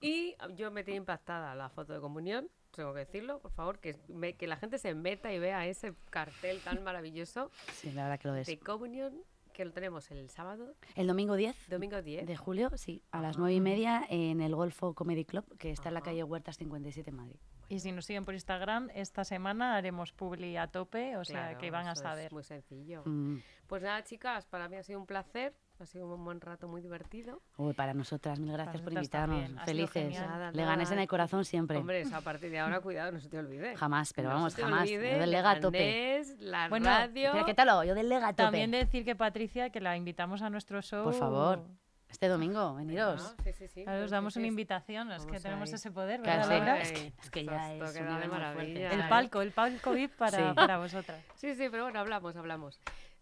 Y 0.00 0.34
yo 0.56 0.70
me 0.70 0.84
tiene 0.84 0.98
impactada 0.98 1.54
la 1.54 1.68
foto 1.68 1.92
de 1.92 2.00
comunión, 2.00 2.48
tengo 2.72 2.92
que 2.92 3.00
decirlo, 3.00 3.38
por 3.40 3.50
favor, 3.52 3.78
que, 3.80 3.96
me- 4.08 4.34
que 4.34 4.46
la 4.46 4.56
gente 4.56 4.78
se 4.78 4.94
meta 4.94 5.32
y 5.32 5.38
vea 5.38 5.66
ese 5.66 5.94
cartel 6.10 6.60
tan 6.60 6.82
maravilloso 6.84 7.50
Sí, 7.72 7.92
la 7.92 8.04
verdad 8.04 8.18
que 8.20 8.28
lo 8.28 8.34
es. 8.36 8.46
de 8.46 8.58
comunión, 8.58 9.22
que 9.52 9.64
lo 9.64 9.72
tenemos 9.72 10.10
el 10.10 10.28
sábado, 10.30 10.74
El 10.96 11.06
domingo 11.06 11.36
10 11.36 11.68
domingo 11.68 12.00
10. 12.02 12.26
de 12.26 12.36
julio, 12.36 12.70
sí, 12.76 13.02
a 13.12 13.20
las 13.20 13.38
9 13.38 13.54
y 13.54 13.60
media 13.60 14.04
en 14.08 14.40
el 14.40 14.54
Golfo 14.56 14.94
Comedy 14.94 15.24
Club, 15.24 15.44
que 15.58 15.70
está 15.70 15.88
en 15.88 15.94
la 15.94 16.00
calle 16.02 16.22
Huertas 16.24 16.56
57 16.56 17.10
en 17.10 17.16
Madrid. 17.16 17.36
Y 17.72 17.80
si 17.80 17.90
nos 17.90 18.04
siguen 18.04 18.26
por 18.26 18.34
Instagram, 18.34 18.90
esta 18.94 19.24
semana 19.24 19.76
haremos 19.76 20.12
publi 20.12 20.58
a 20.58 20.66
tope, 20.66 21.16
o 21.16 21.24
sea 21.24 21.56
que 21.56 21.70
van 21.70 21.86
a 21.86 21.92
eso 21.92 22.02
es 22.02 22.08
saber. 22.08 22.30
muy 22.30 22.44
sencillo. 22.44 23.02
Mm. 23.06 23.38
Pues 23.66 23.82
nada, 23.82 24.04
chicas, 24.04 24.44
para 24.44 24.68
mí 24.68 24.76
ha 24.76 24.82
sido 24.82 24.98
un 25.00 25.06
placer. 25.06 25.54
Ha 25.80 25.86
sido 25.86 26.06
un 26.14 26.22
buen 26.22 26.38
rato 26.40 26.68
muy 26.68 26.82
divertido. 26.82 27.40
Uy, 27.56 27.72
para 27.72 27.94
nosotras, 27.94 28.38
mil 28.38 28.52
gracias 28.52 28.82
por 28.82 28.92
invitarnos. 28.92 29.50
Felices. 29.64 30.20
Nada, 30.20 30.52
Le 30.52 30.64
ganes 30.64 30.90
en 30.92 30.98
el 30.98 31.08
corazón 31.08 31.44
siempre. 31.46 31.78
Hombre, 31.78 32.04
a 32.12 32.20
partir 32.20 32.50
de 32.50 32.58
ahora, 32.60 32.80
cuidado, 32.80 33.10
no 33.10 33.18
se 33.20 33.28
te 33.30 33.38
olvide. 33.38 33.74
Jamás, 33.74 34.12
pero 34.12 34.28
No 34.28 34.34
vamos, 34.34 34.52
se 34.52 34.56
te 34.58 34.62
jamás. 34.62 34.82
olvide, 34.82 35.12
Yo 35.14 35.18
del 35.18 35.30
Lega 35.30 35.50
a 35.52 35.60
tope. 35.60 36.22
La 36.40 36.68
Bueno, 36.68 36.86
radio. 36.86 37.30
Pero 37.32 37.46
¿qué 37.46 37.54
tal 37.54 37.66
lo 37.66 37.72
hago? 37.72 37.84
Yo 37.84 37.94
del 37.94 38.08
Lega 38.10 38.28
a 38.28 38.32
tope. 38.32 38.42
También 38.44 38.70
decir 38.70 39.04
que 39.04 39.16
Patricia, 39.16 39.70
que 39.70 39.80
la 39.80 39.96
invitamos 39.96 40.42
a 40.42 40.50
nuestro 40.50 40.82
show. 40.82 41.02
Por 41.04 41.14
favor, 41.14 41.64
este 42.12 42.28
domingo, 42.28 42.74
veniros. 42.74 43.34
Sí, 43.42 43.52
sí, 43.52 43.66
sí. 43.68 43.84
Claro, 43.84 44.04
os 44.04 44.10
damos 44.10 44.36
una 44.36 44.46
invitación, 44.46 45.10
es 45.10 45.26
que 45.26 45.40
tenemos 45.40 45.68
ahí. 45.70 45.74
ese 45.74 45.90
poder, 45.90 46.20
¿verdad. 46.20 46.48
Laura? 46.48 46.80
Es 46.80 46.92
que- 46.92 47.12
es 47.20 47.30
que 47.30 47.44
ya 47.44 47.74
es 47.74 47.96
un 47.96 48.06
nivel 48.06 48.28
maravilla. 48.28 48.54
fuerte. 48.90 48.94
El 48.94 49.08
palco, 49.08 49.42
el 49.42 49.50
palco 49.52 49.90
VIP 49.94 50.12
para, 50.16 50.54
para 50.54 50.78
vosotras. 50.78 51.24
Sí, 51.34 51.54
sí, 51.54 51.68
pero 51.70 51.84
bueno, 51.84 51.98
hablamos, 51.98 52.36
hablamos. 52.36 52.78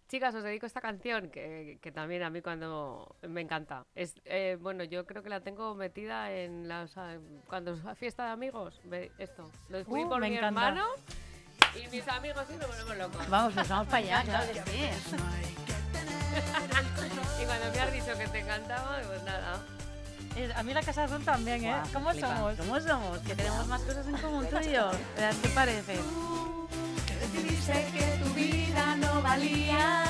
Chicas, 0.08 0.34
os 0.34 0.42
dedico 0.42 0.66
esta 0.66 0.80
canción 0.80 1.30
que, 1.30 1.78
que 1.80 1.92
también 1.92 2.24
a 2.24 2.30
mí 2.30 2.42
cuando 2.42 3.14
me 3.22 3.40
encanta. 3.42 3.86
Es, 3.94 4.14
eh, 4.24 4.58
bueno, 4.60 4.82
yo 4.82 5.06
creo 5.06 5.22
que 5.22 5.28
la 5.28 5.40
tengo 5.40 5.76
metida 5.76 6.32
en 6.32 6.66
las 6.66 6.98
ah, 6.98 7.16
cuando 7.46 7.74
es 7.74 7.80
fiesta 7.96 8.24
de 8.24 8.30
amigos. 8.32 8.80
ve- 8.84 9.12
Esto, 9.18 9.48
lo 9.68 9.78
descubrí 9.78 10.02
Uh, 10.02 10.08
por 10.08 10.20
me 10.20 10.30
mi 10.30 10.36
encanta. 10.36 10.68
hermano 10.68 10.86
y 11.80 11.86
mis 11.94 12.08
amigos 12.08 12.44
y 12.52 12.56
nos 12.56 12.66
volvemos 12.66 12.98
locos. 12.98 13.28
Vamos, 13.30 13.54
pues 13.54 13.68
vamos 13.68 13.86
para 13.86 13.98
allá, 13.98 14.22
claro 14.24 14.52
que 14.52 14.60
sí. 14.68 15.16
Y 17.40 17.44
cuando 17.44 17.70
me 17.72 17.80
has 17.80 17.92
dicho 17.92 18.18
que 18.18 18.28
te 18.28 18.38
encantaba, 18.40 19.00
pues 19.06 19.22
nada. 19.24 19.60
Eh, 20.36 20.52
A 20.54 20.62
mí 20.62 20.72
la 20.74 20.82
Casa 20.82 21.04
Azul 21.04 21.24
también, 21.24 21.64
¿eh? 21.64 21.68
Guau, 21.68 21.88
¿Cómo 21.92 22.10
flipa. 22.12 22.28
somos? 22.36 22.54
¿Cómo 22.56 22.80
somos? 22.80 23.18
Que 23.20 23.34
tenemos 23.34 23.66
más 23.66 23.80
cosas 23.82 24.06
en 24.06 24.16
común 24.18 24.46
tú 24.48 24.56
y 24.60 24.72
yo. 24.72 24.90
¿Qué 25.16 25.34
te 25.42 25.48
parece? 25.50 25.98
Decidiste 27.20 27.86
que 27.92 28.24
tu 28.24 28.30
vida 28.34 28.96
no 28.96 29.22
valía. 29.22 30.04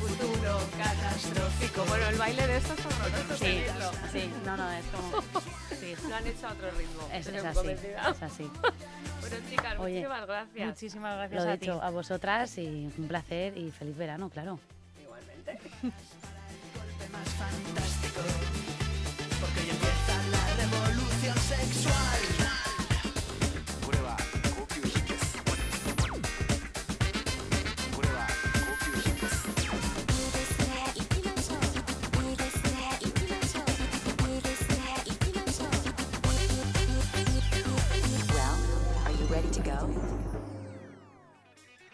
Futuro 0.00 0.58
catastrófico. 0.78 1.84
Bueno, 1.86 2.06
el 2.08 2.16
baile 2.16 2.46
de 2.46 2.56
estos 2.58 2.78
es 2.78 2.86
horroroso. 2.86 3.34
Sí, 3.36 3.44
seguidlo. 3.44 3.90
sí, 4.12 4.32
no, 4.44 4.56
no, 4.56 4.72
es 4.72 4.84
como... 4.86 5.22
Sí, 5.82 5.96
Lo 6.08 6.14
han 6.14 6.24
hecho 6.28 6.46
a 6.46 6.52
otro 6.52 6.70
ritmo. 6.70 7.08
es, 7.12 7.26
es 7.26 7.44
así, 7.44 7.68
es 7.70 8.22
así. 8.22 8.50
Bueno, 9.20 9.36
chicas, 9.50 9.78
Oye, 9.80 9.94
muchísimas 9.94 10.26
gracias. 10.28 10.66
Muchísimas 10.68 11.16
gracias 11.16 11.44
Lo 11.44 11.50
a 11.50 11.54
ti. 11.54 11.58
dicho, 11.60 11.82
a 11.82 11.90
vosotras 11.90 12.58
y 12.58 12.88
un 12.96 13.08
placer 13.08 13.58
y 13.58 13.72
feliz 13.72 13.96
verano, 13.96 14.30
claro. 14.30 14.60
Igualmente. 15.02 15.58
Porque 19.40 19.60
hoy 19.60 19.70
empieza 19.70 20.14
la 20.30 20.54
revolución 20.62 21.36
sexual. 21.38 22.11